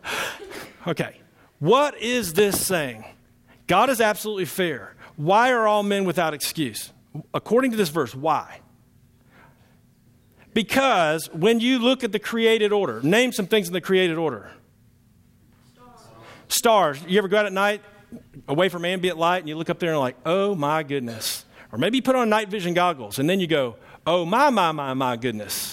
Okay. 0.87 1.19
What 1.59 1.97
is 2.01 2.33
this 2.33 2.65
saying? 2.65 3.05
God 3.67 3.89
is 3.89 4.01
absolutely 4.01 4.45
fair. 4.45 4.95
Why 5.15 5.51
are 5.51 5.67
all 5.67 5.83
men 5.83 6.03
without 6.03 6.33
excuse? 6.33 6.91
According 7.33 7.71
to 7.71 7.77
this 7.77 7.89
verse, 7.89 8.13
why? 8.13 8.59
Because 10.53 11.27
when 11.31 11.59
you 11.59 11.79
look 11.79 12.03
at 12.03 12.11
the 12.11 12.19
created 12.19 12.71
order, 12.71 13.01
name 13.01 13.31
some 13.31 13.47
things 13.47 13.67
in 13.67 13.73
the 13.73 13.81
created 13.81 14.17
order. 14.17 14.51
Stars. 15.73 15.99
Stars. 16.47 17.03
You 17.07 17.17
ever 17.17 17.27
go 17.27 17.37
out 17.37 17.45
at 17.45 17.53
night 17.53 17.81
away 18.47 18.69
from 18.69 18.85
ambient 18.85 19.17
light 19.17 19.39
and 19.39 19.47
you 19.47 19.55
look 19.55 19.69
up 19.69 19.79
there 19.79 19.91
and 19.91 19.99
like, 19.99 20.17
oh 20.25 20.55
my 20.55 20.83
goodness. 20.83 21.45
Or 21.71 21.79
maybe 21.79 21.97
you 21.97 22.03
put 22.03 22.15
on 22.15 22.29
night 22.29 22.49
vision 22.49 22.73
goggles 22.73 23.19
and 23.19 23.29
then 23.29 23.39
you 23.39 23.47
go, 23.47 23.77
oh 24.05 24.25
my, 24.25 24.49
my, 24.49 24.71
my, 24.71 24.93
my 24.93 25.15
goodness. 25.15 25.72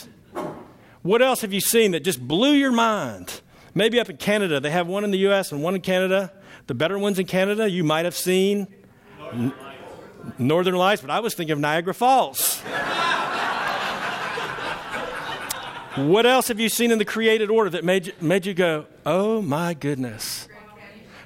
What 1.02 1.22
else 1.22 1.40
have 1.40 1.52
you 1.52 1.60
seen 1.60 1.92
that 1.92 2.00
just 2.00 2.20
blew 2.26 2.52
your 2.52 2.72
mind? 2.72 3.40
Maybe 3.74 3.98
up 4.00 4.10
in 4.10 4.18
Canada, 4.18 4.60
they 4.60 4.70
have 4.70 4.86
one 4.86 5.04
in 5.04 5.10
the 5.10 5.18
U.S. 5.18 5.50
and 5.52 5.62
one 5.62 5.74
in 5.74 5.80
Canada. 5.80 6.32
The 6.66 6.74
better 6.74 6.98
ones 6.98 7.18
in 7.18 7.26
Canada, 7.26 7.70
you 7.70 7.82
might 7.84 8.04
have 8.04 8.14
seen 8.14 8.66
Northern 9.18 9.48
Lights, 9.48 10.38
Northern 10.38 10.74
Lights 10.74 11.00
but 11.02 11.10
I 11.10 11.20
was 11.20 11.34
thinking 11.34 11.52
of 11.52 11.58
Niagara 11.58 11.94
Falls. 11.94 12.60
what 15.96 16.26
else 16.26 16.48
have 16.48 16.60
you 16.60 16.68
seen 16.68 16.90
in 16.90 16.98
the 16.98 17.04
created 17.04 17.48
order 17.48 17.70
that 17.70 17.84
made 17.84 18.08
you, 18.08 18.12
made 18.20 18.44
you 18.44 18.52
go, 18.52 18.86
oh 19.06 19.40
my 19.40 19.72
goodness? 19.72 20.48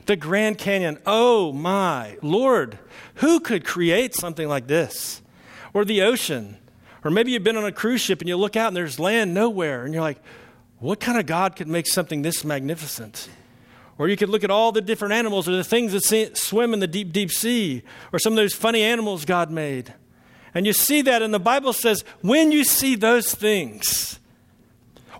The 0.06 0.16
Grand 0.16 0.58
Canyon. 0.58 0.98
Oh 1.06 1.52
my 1.52 2.18
Lord, 2.22 2.78
who 3.16 3.40
could 3.40 3.64
create 3.64 4.14
something 4.14 4.46
like 4.48 4.66
this? 4.66 5.22
Or 5.72 5.84
the 5.84 6.02
ocean. 6.02 6.58
Or 7.04 7.10
maybe 7.10 7.32
you've 7.32 7.44
been 7.44 7.56
on 7.56 7.66
a 7.66 7.72
cruise 7.72 8.00
ship 8.00 8.20
and 8.20 8.28
you 8.28 8.36
look 8.36 8.56
out 8.56 8.68
and 8.68 8.76
there's 8.76 8.98
land 8.98 9.34
nowhere, 9.34 9.84
and 9.84 9.92
you're 9.92 10.02
like, 10.02 10.18
what 10.78 11.00
kind 11.00 11.18
of 11.18 11.26
God 11.26 11.54
could 11.54 11.68
make 11.68 11.86
something 11.86 12.22
this 12.22 12.44
magnificent? 12.44 13.28
Or 13.96 14.08
you 14.08 14.16
could 14.16 14.28
look 14.28 14.42
at 14.42 14.50
all 14.50 14.72
the 14.72 14.80
different 14.80 15.14
animals 15.14 15.48
or 15.48 15.52
the 15.52 15.62
things 15.62 15.92
that 15.92 16.36
swim 16.36 16.74
in 16.74 16.80
the 16.80 16.86
deep, 16.86 17.12
deep 17.12 17.30
sea, 17.30 17.82
or 18.12 18.18
some 18.18 18.32
of 18.32 18.36
those 18.36 18.54
funny 18.54 18.82
animals 18.82 19.24
God 19.24 19.50
made. 19.50 19.94
And 20.54 20.66
you 20.66 20.72
see 20.72 21.02
that, 21.02 21.22
and 21.22 21.32
the 21.32 21.38
Bible 21.38 21.72
says, 21.72 22.04
when 22.22 22.50
you 22.50 22.64
see 22.64 22.96
those 22.96 23.34
things, 23.34 24.18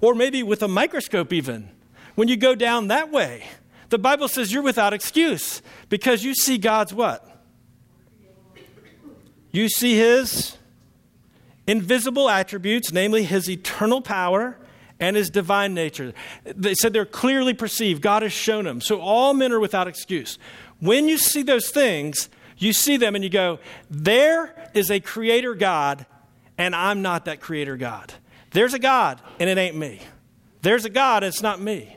or 0.01 0.15
maybe 0.15 0.43
with 0.43 0.63
a 0.63 0.69
microscope, 0.69 1.33
even. 1.33 1.71
When 2.15 2.29
you 2.29 2.37
go 2.37 2.55
down 2.55 2.89
that 2.89 3.11
way, 3.11 3.45
the 3.89 3.99
Bible 3.99 4.29
says 4.29 4.53
you're 4.53 4.63
without 4.63 4.93
excuse 4.93 5.63
because 5.89 6.25
you 6.25 6.35
see 6.35 6.59
God's 6.59 6.93
what? 6.95 7.29
You 9.51 9.69
see 9.69 9.97
His 9.97 10.57
invisible 11.67 12.29
attributes, 12.29 12.93
namely 12.93 13.25
His 13.25 13.49
eternal 13.49 14.01
power 14.01 14.57
and 15.01 15.17
His 15.17 15.31
divine 15.31 15.75
nature. 15.75 16.13
They 16.45 16.75
said 16.75 16.93
they're 16.93 17.05
clearly 17.05 17.55
perceived. 17.55 18.03
God 18.03 18.23
has 18.23 18.33
shown 18.33 18.65
them. 18.65 18.81
So 18.81 19.01
all 19.01 19.35
men 19.35 19.53
are 19.53 19.61
without 19.61 19.89
excuse. 19.89 20.39
When 20.81 21.09
you 21.09 21.19
see 21.19 21.43
those 21.43 21.71
things, 21.71 22.29
you 22.59 22.73
see 22.73 22.97
them 22.97 23.15
and 23.15 23.25
you 23.25 23.31
go, 23.31 23.59
there 23.91 24.71
is 24.75 24.91
a 24.91 25.01
creator 25.01 25.55
God, 25.55 26.07
and 26.57 26.75
I'm 26.75 27.03
not 27.03 27.25
that 27.25 27.41
creator 27.41 27.77
God. 27.77 28.13
There's 28.51 28.75
a 28.75 28.79
God, 28.79 29.21
and 29.41 29.51
it 29.51 29.59
ain't 29.59 29.77
me. 29.77 30.01
There's 30.63 30.85
a 30.85 30.91
God, 30.91 31.25
and 31.25 31.33
it's 31.33 31.43
not 31.43 31.61
me. 31.61 31.97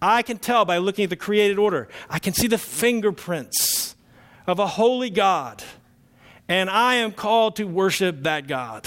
I 0.00 0.22
can 0.22 0.38
tell 0.38 0.64
by 0.64 0.78
looking 0.78 1.04
at 1.04 1.10
the 1.10 1.16
created 1.16 1.58
order. 1.58 1.88
I 2.10 2.18
can 2.18 2.32
see 2.32 2.48
the 2.48 2.58
fingerprints 2.58 3.94
of 4.46 4.58
a 4.58 4.66
holy 4.66 5.10
God, 5.10 5.62
and 6.52 6.68
I 6.68 6.96
am 6.96 7.12
called 7.12 7.56
to 7.56 7.64
worship 7.64 8.24
that 8.24 8.46
God. 8.46 8.86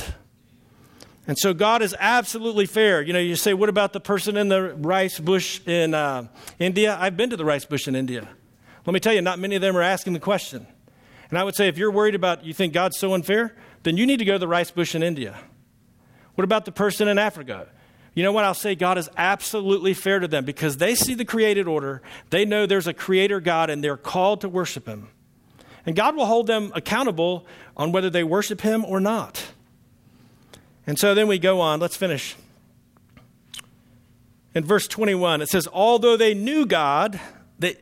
And 1.26 1.36
so 1.36 1.52
God 1.52 1.82
is 1.82 1.96
absolutely 2.00 2.68
fair. 2.68 3.02
You 3.02 3.12
know, 3.12 3.18
you 3.18 3.36
say, 3.36 3.56
what 3.56 3.70
about 3.70 3.92
the 3.92 4.00
person 4.00 4.38
in 4.38 4.50
the 4.50 4.76
rice 4.76 5.20
bush 5.20 5.62
in 5.66 5.96
uh, 5.96 6.28
India? 6.60 6.96
I've 7.00 7.18
been 7.18 7.32
to 7.32 7.38
the 7.38 7.44
rice 7.44 7.66
bush 7.66 7.88
in 7.88 7.96
India. 7.96 8.30
Let 8.86 8.94
me 8.94 9.00
tell 9.00 9.14
you, 9.14 9.22
not 9.24 9.40
many 9.40 9.56
of 9.56 9.64
them 9.64 9.76
are 9.76 9.82
asking 9.82 10.14
the 10.14 10.20
question. 10.20 10.68
And 11.32 11.40
I 11.40 11.44
would 11.44 11.56
say, 11.56 11.68
if 11.68 11.80
you're 11.80 11.90
worried 11.90 12.14
about, 12.14 12.46
you 12.46 12.54
think 12.54 12.72
God's 12.72 13.00
so 13.00 13.16
unfair, 13.16 13.56
then 13.82 13.98
you 13.98 14.06
need 14.06 14.20
to 14.20 14.26
go 14.26 14.34
to 14.34 14.40
the 14.40 14.48
rice 14.48 14.70
bush 14.70 14.94
in 14.94 15.02
India. 15.02 15.36
What 16.36 16.44
about 16.44 16.66
the 16.66 16.72
person 16.72 17.08
in 17.08 17.18
Africa? 17.18 17.68
You 18.14 18.22
know 18.22 18.32
what? 18.32 18.46
I'll 18.46 18.54
say 18.54 18.76
God 18.76 19.00
is 19.00 19.10
absolutely 19.18 19.96
fair 19.96 20.20
to 20.20 20.28
them 20.28 20.46
because 20.46 20.78
they 20.78 20.94
see 20.94 21.16
the 21.16 21.26
created 21.26 21.68
order. 21.68 22.04
They 22.30 22.46
know 22.46 22.68
there's 22.68 22.86
a 22.86 22.94
creator 22.94 23.40
God 23.40 23.72
and 23.72 23.84
they're 23.84 23.98
called 23.98 24.42
to 24.42 24.50
worship 24.50 24.86
him. 24.86 25.10
And 25.86 25.96
God 25.96 26.16
will 26.16 26.26
hold 26.26 26.48
them 26.48 26.72
accountable 26.74 27.46
on 27.78 27.92
whether 27.92 28.10
they 28.10 28.24
worship 28.24 28.62
him 28.62 28.84
or 28.86 29.00
not. 29.00 29.48
And 30.88 30.98
so 30.98 31.14
then 31.14 31.28
we 31.28 31.40
go 31.40 31.62
on. 31.62 31.80
Let's 31.80 31.96
finish. 31.96 32.36
In 34.54 34.64
verse 34.64 34.88
21, 34.88 35.42
it 35.42 35.50
says, 35.50 35.68
Although 35.72 36.18
they 36.18 36.34
knew 36.34 36.66
God, 36.66 37.20
they, 37.60 37.78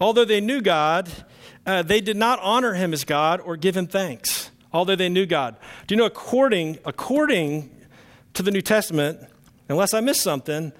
although 0.00 0.24
they 0.24 0.40
knew 0.40 0.60
God, 0.60 1.10
uh, 1.66 1.82
they 1.82 2.00
did 2.00 2.16
not 2.16 2.38
honor 2.40 2.74
him 2.74 2.92
as 2.92 3.04
God 3.04 3.40
or 3.40 3.56
give 3.56 3.76
him 3.76 3.86
thanks, 3.86 4.50
although 4.72 4.96
they 4.96 5.08
knew 5.08 5.26
God. 5.26 5.56
Do 5.86 5.94
you 5.94 5.98
know, 5.98 6.06
according, 6.06 6.78
according 6.84 7.70
to 8.34 8.42
the 8.42 8.50
New 8.50 8.62
Testament, 8.62 9.20
unless 9.68 9.94
I 9.94 10.00
miss 10.00 10.20
something, 10.20 10.72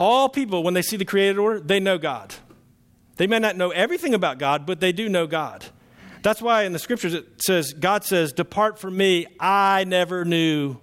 all 0.00 0.28
people, 0.28 0.62
when 0.62 0.74
they 0.74 0.82
see 0.82 0.96
the 0.96 1.04
created 1.04 1.38
order, 1.38 1.60
they 1.60 1.80
know 1.80 1.98
God. 1.98 2.34
They 3.16 3.26
may 3.26 3.38
not 3.38 3.56
know 3.56 3.70
everything 3.70 4.14
about 4.14 4.38
God, 4.38 4.64
but 4.64 4.80
they 4.80 4.92
do 4.92 5.08
know 5.08 5.26
God. 5.26 5.64
That's 6.22 6.42
why 6.42 6.64
in 6.64 6.72
the 6.72 6.78
scriptures 6.78 7.14
it 7.14 7.42
says, 7.42 7.72
God 7.72 8.04
says, 8.04 8.32
Depart 8.32 8.78
from 8.78 8.96
me, 8.96 9.26
I 9.38 9.84
never 9.84 10.24
knew 10.24 10.78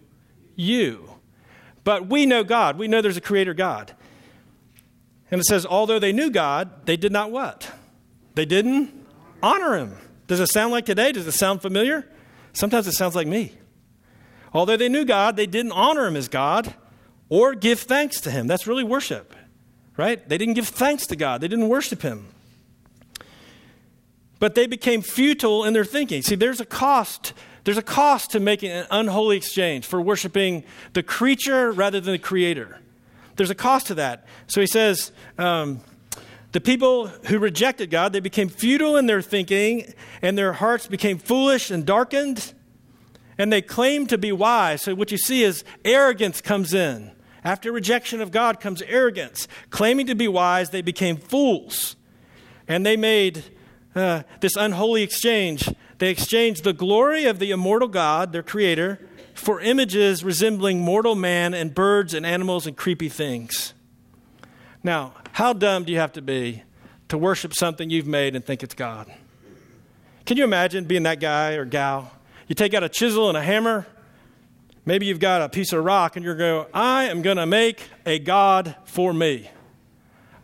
you. 0.55 1.09
But 1.83 2.07
we 2.07 2.25
know 2.25 2.43
God. 2.43 2.77
We 2.77 2.87
know 2.87 3.01
there's 3.01 3.17
a 3.17 3.21
creator 3.21 3.53
God. 3.53 3.93
And 5.31 5.39
it 5.39 5.45
says, 5.45 5.65
although 5.65 5.99
they 5.99 6.11
knew 6.11 6.29
God, 6.29 6.85
they 6.85 6.97
did 6.97 7.11
not 7.11 7.31
what? 7.31 7.71
They 8.35 8.45
didn't 8.45 8.91
honor 9.41 9.77
him. 9.77 9.97
Does 10.27 10.39
it 10.39 10.51
sound 10.51 10.71
like 10.71 10.85
today? 10.85 11.11
Does 11.11 11.27
it 11.27 11.33
sound 11.33 11.61
familiar? 11.61 12.07
Sometimes 12.53 12.87
it 12.87 12.93
sounds 12.93 13.15
like 13.15 13.27
me. 13.27 13.53
Although 14.53 14.77
they 14.77 14.89
knew 14.89 15.05
God, 15.05 15.35
they 15.35 15.45
didn't 15.45 15.73
honor 15.73 16.07
him 16.07 16.15
as 16.15 16.27
God 16.27 16.73
or 17.29 17.53
give 17.53 17.81
thanks 17.81 18.21
to 18.21 18.31
him. 18.31 18.47
That's 18.47 18.67
really 18.67 18.83
worship, 18.83 19.35
right? 19.97 20.27
They 20.27 20.37
didn't 20.37 20.53
give 20.53 20.67
thanks 20.67 21.05
to 21.07 21.15
God, 21.15 21.41
they 21.41 21.47
didn't 21.47 21.69
worship 21.69 22.01
him. 22.01 22.27
But 24.45 24.53
they 24.53 24.67
became 24.67 25.01
futile 25.01 25.63
in 25.63 25.73
their 25.73 25.83
thinking. 25.83 26.21
See, 26.21 26.35
there's 26.35 26.61
a 26.61 26.67
cost. 26.67 27.33
There's 27.63 27.79
a 27.79 27.81
cost 27.81 28.29
to 28.33 28.39
making 28.39 28.69
an 28.69 28.85
unholy 28.91 29.37
exchange 29.37 29.87
for 29.87 29.99
worshiping 29.99 30.63
the 30.93 31.01
creature 31.01 31.71
rather 31.71 31.99
than 31.99 32.11
the 32.11 32.19
creator. 32.19 32.79
There's 33.37 33.49
a 33.49 33.55
cost 33.55 33.87
to 33.87 33.95
that. 33.95 34.27
So 34.45 34.61
he 34.61 34.67
says, 34.67 35.11
um, 35.39 35.81
the 36.51 36.61
people 36.61 37.07
who 37.07 37.39
rejected 37.39 37.89
God, 37.89 38.13
they 38.13 38.19
became 38.19 38.47
futile 38.47 38.97
in 38.97 39.07
their 39.07 39.23
thinking, 39.23 39.91
and 40.21 40.37
their 40.37 40.53
hearts 40.53 40.85
became 40.85 41.17
foolish 41.17 41.71
and 41.71 41.83
darkened 41.83 42.53
and 43.39 43.51
they 43.51 43.63
claimed 43.63 44.09
to 44.09 44.19
be 44.19 44.31
wise. 44.31 44.83
So 44.83 44.93
what 44.93 45.11
you 45.11 45.17
see 45.17 45.41
is 45.41 45.63
arrogance 45.83 46.39
comes 46.39 46.71
in. 46.71 47.13
After 47.43 47.71
rejection 47.71 48.21
of 48.21 48.29
God 48.29 48.59
comes 48.59 48.83
arrogance. 48.83 49.47
Claiming 49.71 50.05
to 50.05 50.13
be 50.13 50.27
wise, 50.27 50.69
they 50.69 50.83
became 50.83 51.17
fools. 51.17 51.95
And 52.67 52.85
they 52.85 52.95
made 52.95 53.43
uh, 53.95 54.23
this 54.41 54.55
unholy 54.55 55.03
exchange. 55.03 55.69
They 55.97 56.09
exchanged 56.09 56.63
the 56.63 56.73
glory 56.73 57.25
of 57.25 57.39
the 57.39 57.51
immortal 57.51 57.87
God, 57.87 58.31
their 58.31 58.43
creator, 58.43 58.99
for 59.33 59.59
images 59.61 60.23
resembling 60.23 60.79
mortal 60.79 61.15
man 61.15 61.53
and 61.53 61.73
birds 61.73 62.13
and 62.13 62.25
animals 62.25 62.67
and 62.67 62.75
creepy 62.75 63.09
things. 63.09 63.73
Now, 64.83 65.13
how 65.33 65.53
dumb 65.53 65.85
do 65.85 65.91
you 65.91 65.99
have 65.99 66.13
to 66.13 66.21
be 66.21 66.63
to 67.07 67.17
worship 67.17 67.53
something 67.53 67.89
you've 67.89 68.07
made 68.07 68.35
and 68.35 68.45
think 68.45 68.63
it's 68.63 68.75
God? 68.75 69.11
Can 70.25 70.37
you 70.37 70.43
imagine 70.43 70.85
being 70.85 71.03
that 71.03 71.19
guy 71.19 71.53
or 71.53 71.65
gal 71.65 72.11
you 72.47 72.55
take 72.55 72.73
out 72.73 72.83
a 72.83 72.89
chisel 72.89 73.29
and 73.29 73.37
a 73.37 73.41
hammer. 73.41 73.87
Maybe 74.85 75.07
you've 75.07 75.19
got 75.19 75.41
a 75.41 75.49
piece 75.49 75.73
of 75.73 75.83
rock 75.83 76.15
and 76.15 76.23
you're 76.23 76.35
going, 76.35 76.67
I 76.73 77.05
am 77.05 77.21
going 77.21 77.37
to 77.37 77.45
make 77.45 77.89
a 78.05 78.19
God 78.19 78.75
for 78.85 79.13
me. 79.13 79.49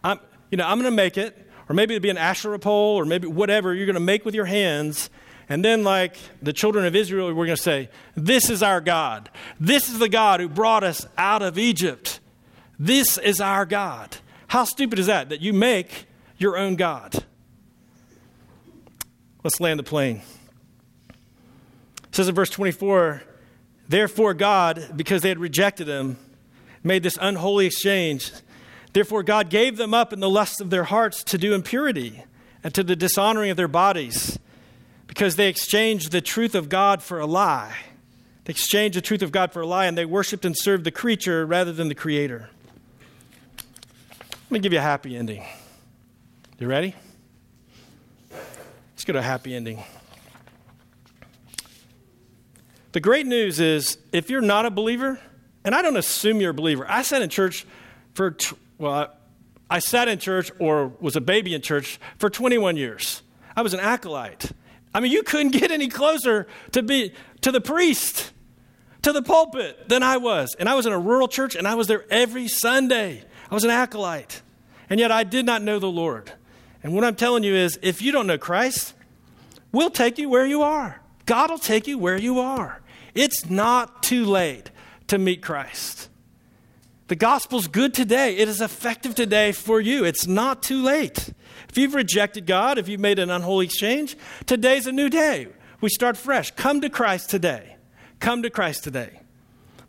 I'm, 0.03 0.19
you 0.49 0.57
know, 0.57 0.65
I'm 0.65 0.79
going 0.79 0.91
to 0.91 0.95
make 0.95 1.17
it, 1.17 1.37
or 1.71 1.73
maybe 1.73 1.93
it'd 1.93 2.03
be 2.03 2.09
an 2.09 2.17
Asherah 2.17 2.59
pole, 2.59 2.97
or 2.97 3.05
maybe 3.05 3.29
whatever 3.29 3.73
you're 3.73 3.85
going 3.85 3.93
to 3.93 4.01
make 4.01 4.25
with 4.25 4.35
your 4.35 4.43
hands. 4.43 5.09
And 5.47 5.63
then, 5.63 5.85
like 5.85 6.17
the 6.41 6.51
children 6.51 6.85
of 6.85 6.97
Israel, 6.97 7.27
we're 7.27 7.45
going 7.45 7.55
to 7.55 7.61
say, 7.61 7.87
This 8.13 8.49
is 8.49 8.61
our 8.61 8.81
God. 8.81 9.29
This 9.57 9.87
is 9.87 9.97
the 9.97 10.09
God 10.09 10.41
who 10.41 10.49
brought 10.49 10.83
us 10.83 11.07
out 11.17 11.41
of 11.41 11.57
Egypt. 11.57 12.19
This 12.77 13.17
is 13.17 13.39
our 13.39 13.65
God. 13.65 14.17
How 14.47 14.65
stupid 14.65 14.99
is 14.99 15.05
that? 15.05 15.29
That 15.29 15.39
you 15.39 15.53
make 15.53 16.07
your 16.37 16.57
own 16.57 16.75
God. 16.75 17.23
Let's 19.41 19.61
land 19.61 19.79
the 19.79 19.83
plane. 19.83 20.21
It 21.07 22.15
says 22.15 22.27
in 22.27 22.35
verse 22.35 22.49
24, 22.49 23.23
Therefore, 23.87 24.33
God, 24.33 24.91
because 24.93 25.21
they 25.21 25.29
had 25.29 25.39
rejected 25.39 25.87
him, 25.87 26.17
made 26.83 27.01
this 27.01 27.17
unholy 27.21 27.67
exchange. 27.67 28.33
Therefore, 28.93 29.23
God 29.23 29.49
gave 29.49 29.77
them 29.77 29.93
up 29.93 30.11
in 30.11 30.19
the 30.19 30.29
lust 30.29 30.59
of 30.59 30.69
their 30.69 30.83
hearts 30.83 31.23
to 31.25 31.37
do 31.37 31.53
impurity 31.53 32.23
and 32.63 32.73
to 32.73 32.83
the 32.83 32.95
dishonoring 32.95 33.49
of 33.49 33.57
their 33.57 33.67
bodies, 33.67 34.37
because 35.07 35.35
they 35.35 35.47
exchanged 35.47 36.11
the 36.11 36.21
truth 36.21 36.55
of 36.55 36.69
God 36.69 37.01
for 37.01 37.19
a 37.19 37.25
lie. 37.25 37.75
They 38.45 38.51
exchanged 38.51 38.97
the 38.97 39.01
truth 39.01 39.21
of 39.21 39.31
God 39.31 39.53
for 39.53 39.61
a 39.61 39.67
lie, 39.67 39.85
and 39.85 39.97
they 39.97 40.05
worshiped 40.05 40.45
and 40.45 40.57
served 40.57 40.83
the 40.83 40.91
creature 40.91 41.45
rather 41.45 41.71
than 41.71 41.87
the 41.87 41.95
Creator. 41.95 42.49
Let 44.43 44.51
me 44.51 44.59
give 44.59 44.73
you 44.73 44.79
a 44.79 44.83
happy 44.83 45.15
ending. 45.15 45.45
You 46.59 46.67
ready? 46.67 46.95
Let's 48.31 49.05
go 49.05 49.13
to 49.13 49.19
a 49.19 49.23
happy 49.23 49.55
ending. 49.55 49.83
The 52.91 52.99
great 52.99 53.25
news 53.25 53.59
is 53.59 53.97
if 54.11 54.29
you're 54.29 54.41
not 54.41 54.65
a 54.65 54.69
believer, 54.69 55.19
and 55.63 55.73
I 55.73 55.81
don't 55.81 55.97
assume 55.97 56.41
you're 56.41 56.51
a 56.51 56.53
believer, 56.53 56.85
I 56.87 57.01
sat 57.03 57.21
in 57.21 57.29
church 57.29 57.65
for, 58.13 58.35
well, 58.81 59.13
I 59.69 59.79
sat 59.79 60.07
in 60.07 60.17
church 60.17 60.51
or 60.59 60.87
was 60.99 61.15
a 61.15 61.21
baby 61.21 61.53
in 61.53 61.61
church 61.61 61.99
for 62.17 62.29
21 62.29 62.75
years. 62.75 63.21
I 63.55 63.61
was 63.61 63.73
an 63.73 63.79
acolyte. 63.79 64.51
I 64.93 64.99
mean, 64.99 65.11
you 65.11 65.23
couldn't 65.23 65.51
get 65.51 65.71
any 65.71 65.87
closer 65.87 66.47
to 66.71 66.81
be 66.81 67.13
to 67.41 67.51
the 67.51 67.61
priest, 67.61 68.31
to 69.03 69.13
the 69.13 69.21
pulpit 69.21 69.87
than 69.87 70.03
I 70.03 70.17
was. 70.17 70.55
And 70.59 70.67
I 70.67 70.73
was 70.73 70.85
in 70.87 70.93
a 70.93 70.99
rural 70.99 71.27
church 71.27 71.55
and 71.55 71.67
I 71.67 71.75
was 71.75 71.87
there 71.87 72.05
every 72.09 72.47
Sunday. 72.47 73.23
I 73.49 73.53
was 73.53 73.63
an 73.63 73.69
acolyte. 73.69 74.41
And 74.89 74.99
yet 74.99 75.11
I 75.11 75.23
did 75.23 75.45
not 75.45 75.61
know 75.61 75.79
the 75.79 75.87
Lord. 75.87 76.33
And 76.83 76.93
what 76.95 77.03
I'm 77.03 77.15
telling 77.15 77.43
you 77.43 77.53
is 77.53 77.77
if 77.81 78.01
you 78.01 78.11
don't 78.11 78.27
know 78.27 78.39
Christ, 78.39 78.95
we'll 79.71 79.91
take 79.91 80.17
you 80.17 80.27
where 80.27 80.45
you 80.45 80.63
are. 80.63 80.99
God 81.27 81.51
will 81.51 81.59
take 81.59 81.87
you 81.87 81.99
where 81.99 82.17
you 82.17 82.39
are. 82.39 82.81
It's 83.13 83.47
not 83.49 84.01
too 84.01 84.25
late 84.25 84.71
to 85.07 85.19
meet 85.19 85.43
Christ. 85.43 86.09
The 87.11 87.17
gospel's 87.17 87.67
good 87.67 87.93
today. 87.93 88.37
It 88.37 88.47
is 88.47 88.61
effective 88.61 89.15
today 89.15 89.51
for 89.51 89.81
you. 89.81 90.05
It's 90.05 90.27
not 90.27 90.63
too 90.63 90.81
late. 90.81 91.33
If 91.67 91.77
you've 91.77 91.93
rejected 91.93 92.45
God, 92.45 92.77
if 92.77 92.87
you've 92.87 93.01
made 93.01 93.19
an 93.19 93.29
unholy 93.29 93.65
exchange, 93.65 94.15
today's 94.45 94.87
a 94.87 94.93
new 94.93 95.09
day. 95.09 95.49
We 95.81 95.89
start 95.89 96.15
fresh. 96.15 96.51
Come 96.51 96.79
to 96.79 96.89
Christ 96.89 97.29
today. 97.29 97.75
Come 98.21 98.43
to 98.43 98.49
Christ 98.49 98.85
today. 98.85 99.19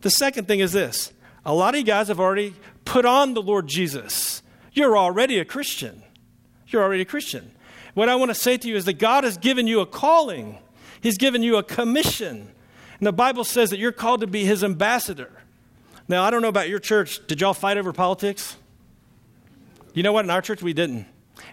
The 0.01 0.11
second 0.11 0.49
thing 0.49 0.59
is 0.59 0.73
this 0.73 1.13
a 1.45 1.55
lot 1.55 1.75
of 1.75 1.79
you 1.79 1.87
guys 1.87 2.09
have 2.09 2.19
already 2.19 2.57
put 2.85 3.07
on 3.07 3.35
the 3.35 3.43
Lord 3.43 3.69
Jesus. 3.69 4.43
You're 4.73 4.99
already 4.99 5.39
a 5.39 5.45
Christian. 5.45 6.03
You're 6.67 6.83
already 6.83 7.03
a 7.03 7.05
Christian. 7.05 7.53
What 7.95 8.09
I 8.09 8.17
want 8.17 8.33
to 8.33 8.35
say 8.35 8.57
to 8.57 8.67
you 8.67 8.75
is 8.75 8.85
that 8.87 8.99
God 8.99 9.23
has 9.23 9.39
given 9.39 9.69
you 9.69 9.79
a 9.79 9.87
calling, 9.87 10.59
He's 11.01 11.19
given 11.19 11.45
you 11.45 11.57
a 11.57 11.63
commission. 11.63 12.49
And 12.99 13.07
the 13.07 13.13
Bible 13.13 13.45
says 13.45 13.71
that 13.71 13.79
you're 13.79 13.93
called 13.93 14.23
to 14.23 14.27
be 14.27 14.45
his 14.45 14.65
ambassador. 14.65 15.42
Now, 16.13 16.25
I 16.25 16.31
don't 16.31 16.43
know 16.43 16.49
about 16.49 16.69
your 16.69 16.79
church. 16.79 17.27
Did 17.27 17.41
y'all 17.41 17.55
fight 17.55 17.79
over 17.79 17.91
politics? 17.91 18.59
You 19.95 20.03
know 20.03 20.13
what? 20.13 20.27
In 20.27 20.31
our 20.31 20.43
church, 20.43 20.63
we 20.63 20.75
didn't. 20.75 21.07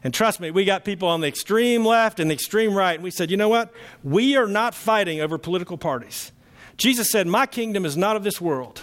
And 0.04 0.14
trust 0.14 0.42
me, 0.42 0.52
we 0.52 0.66
got 0.66 0.84
people 0.84 1.08
on 1.08 1.22
the 1.22 1.30
extreme 1.30 1.86
left 1.86 2.20
and 2.20 2.30
the 2.30 2.34
extreme 2.34 2.74
right. 2.74 2.96
And 2.96 3.04
we 3.04 3.10
said, 3.10 3.32
you 3.32 3.38
know 3.38 3.48
what? 3.48 3.72
We 4.04 4.36
are 4.36 4.48
not 4.48 4.76
fighting 4.76 5.22
over 5.22 5.38
political 5.38 5.78
parties. 5.78 6.34
Jesus 6.76 7.10
said, 7.10 7.26
My 7.26 7.46
kingdom 7.46 7.86
is 7.86 7.96
not 7.96 8.18
of 8.18 8.26
this 8.26 8.42
world. 8.42 8.82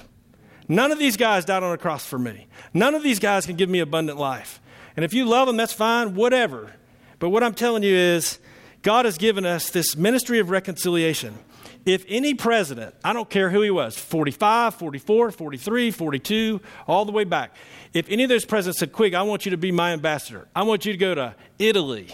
None 0.66 0.92
of 0.92 0.98
these 0.98 1.18
guys 1.18 1.44
died 1.44 1.62
on 1.62 1.74
a 1.74 1.78
cross 1.78 2.06
for 2.06 2.18
me. 2.18 2.46
None 2.72 2.94
of 2.94 3.02
these 3.02 3.18
guys 3.18 3.44
can 3.44 3.56
give 3.56 3.68
me 3.68 3.80
abundant 3.80 4.18
life. 4.18 4.62
And 4.96 5.04
if 5.04 5.12
you 5.12 5.26
love 5.26 5.46
them, 5.46 5.58
that's 5.58 5.74
fine, 5.74 6.14
whatever. 6.14 6.72
But 7.18 7.28
what 7.28 7.42
I'm 7.42 7.54
telling 7.54 7.82
you 7.82 7.94
is, 7.94 8.38
God 8.80 9.04
has 9.04 9.18
given 9.18 9.44
us 9.44 9.68
this 9.68 9.94
ministry 9.94 10.38
of 10.38 10.48
reconciliation. 10.48 11.38
If 11.86 12.04
any 12.08 12.34
president, 12.34 12.94
I 13.02 13.14
don't 13.14 13.30
care 13.30 13.48
who 13.48 13.62
he 13.62 13.70
was 13.70 13.96
45, 13.96 14.74
44, 14.74 15.30
43, 15.30 15.90
42, 15.92 16.60
all 16.86 17.04
the 17.04 17.12
way 17.12 17.24
back 17.24 17.54
if 17.96 18.10
any 18.10 18.24
of 18.24 18.28
those 18.28 18.44
presidents 18.44 18.78
said, 18.78 18.92
Quig, 18.92 19.14
I 19.14 19.22
want 19.22 19.46
you 19.46 19.52
to 19.52 19.56
be 19.56 19.72
my 19.72 19.92
ambassador, 19.92 20.48
I 20.54 20.64
want 20.64 20.84
you 20.84 20.92
to 20.92 20.98
go 20.98 21.14
to 21.14 21.34
Italy 21.58 22.10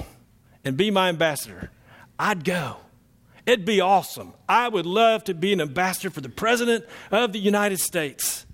and 0.64 0.76
be 0.76 0.92
my 0.92 1.08
ambassador, 1.08 1.72
I'd 2.20 2.44
go. 2.44 2.76
It'd 3.44 3.64
be 3.64 3.80
awesome. 3.80 4.34
I 4.48 4.68
would 4.68 4.86
love 4.86 5.24
to 5.24 5.34
be 5.34 5.52
an 5.52 5.60
ambassador 5.60 6.10
for 6.10 6.20
the 6.20 6.28
President 6.28 6.84
of 7.10 7.32
the 7.32 7.40
United 7.40 7.80
States. 7.80 8.46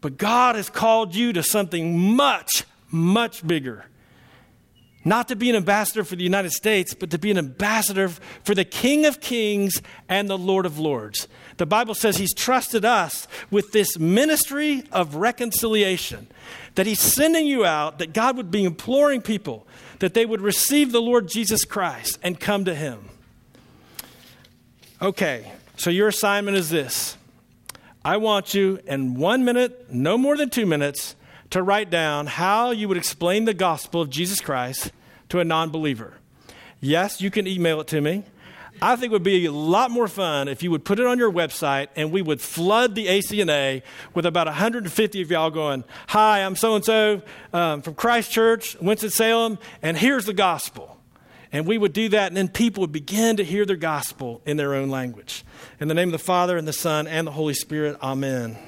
But 0.00 0.16
God 0.16 0.56
has 0.56 0.70
called 0.70 1.14
you 1.14 1.34
to 1.34 1.42
something 1.42 2.16
much, 2.16 2.64
much 2.90 3.46
bigger. 3.46 3.84
Not 5.04 5.28
to 5.28 5.36
be 5.36 5.50
an 5.50 5.56
ambassador 5.56 6.02
for 6.02 6.16
the 6.16 6.24
United 6.24 6.52
States, 6.52 6.94
but 6.94 7.10
to 7.10 7.18
be 7.18 7.30
an 7.30 7.38
ambassador 7.38 8.08
for 8.08 8.54
the 8.54 8.64
King 8.64 9.04
of 9.04 9.20
Kings 9.20 9.82
and 10.08 10.28
the 10.30 10.38
Lord 10.38 10.64
of 10.64 10.78
Lords. 10.78 11.28
The 11.58 11.66
Bible 11.66 11.94
says 11.94 12.16
He's 12.16 12.34
trusted 12.34 12.84
us 12.84 13.28
with 13.50 13.72
this 13.72 13.98
ministry 13.98 14.84
of 14.92 15.16
reconciliation, 15.16 16.26
that 16.74 16.86
He's 16.86 17.00
sending 17.00 17.46
you 17.46 17.64
out, 17.64 17.98
that 17.98 18.12
God 18.12 18.36
would 18.36 18.50
be 18.50 18.64
imploring 18.64 19.20
people 19.20 19.66
that 19.98 20.14
they 20.14 20.26
would 20.26 20.40
receive 20.40 20.92
the 20.92 21.00
Lord 21.00 21.28
Jesus 21.28 21.64
Christ 21.64 22.18
and 22.22 22.38
come 22.38 22.64
to 22.64 22.74
Him. 22.74 23.08
Okay, 25.00 25.52
so 25.76 25.90
your 25.90 26.08
assignment 26.08 26.56
is 26.56 26.70
this 26.70 27.16
I 28.04 28.18
want 28.18 28.54
you 28.54 28.80
in 28.86 29.14
one 29.14 29.44
minute, 29.44 29.90
no 29.90 30.18
more 30.18 30.36
than 30.36 30.50
two 30.50 30.66
minutes, 30.66 31.16
to 31.50 31.62
write 31.62 31.90
down 31.90 32.26
how 32.26 32.70
you 32.70 32.88
would 32.88 32.96
explain 32.96 33.44
the 33.44 33.54
gospel 33.54 34.00
of 34.00 34.10
Jesus 34.10 34.40
Christ 34.40 34.92
to 35.28 35.40
a 35.40 35.44
non 35.44 35.70
believer. 35.70 36.14
Yes, 36.80 37.20
you 37.20 37.30
can 37.30 37.46
email 37.46 37.80
it 37.80 37.86
to 37.88 38.00
me. 38.00 38.24
I 38.82 38.96
think 38.96 39.10
it 39.10 39.12
would 39.12 39.22
be 39.22 39.46
a 39.46 39.52
lot 39.52 39.90
more 39.90 40.08
fun 40.08 40.48
if 40.48 40.62
you 40.62 40.70
would 40.70 40.84
put 40.84 40.98
it 40.98 41.06
on 41.06 41.18
your 41.18 41.32
website 41.32 41.88
and 41.96 42.10
we 42.10 42.22
would 42.22 42.40
flood 42.40 42.94
the 42.94 43.06
ACNA 43.06 43.82
with 44.14 44.26
about 44.26 44.46
150 44.46 45.22
of 45.22 45.30
y'all 45.30 45.50
going, 45.50 45.84
Hi, 46.08 46.40
I'm 46.40 46.56
so 46.56 46.74
and 46.74 46.84
so 46.84 47.22
from 47.52 47.94
Christ 47.94 48.30
Church, 48.30 48.76
Winston-Salem, 48.80 49.58
and 49.80 49.96
here's 49.96 50.26
the 50.26 50.34
gospel. 50.34 50.98
And 51.52 51.66
we 51.66 51.78
would 51.78 51.92
do 51.92 52.08
that, 52.08 52.26
and 52.28 52.36
then 52.36 52.48
people 52.48 52.80
would 52.80 52.90
begin 52.90 53.36
to 53.36 53.44
hear 53.44 53.64
the 53.64 53.76
gospel 53.76 54.42
in 54.44 54.56
their 54.56 54.74
own 54.74 54.88
language. 54.88 55.44
In 55.78 55.86
the 55.86 55.94
name 55.94 56.08
of 56.08 56.12
the 56.12 56.18
Father, 56.18 56.56
and 56.56 56.66
the 56.66 56.72
Son, 56.72 57.06
and 57.06 57.28
the 57.28 57.30
Holy 57.30 57.54
Spirit, 57.54 57.96
amen. 58.02 58.58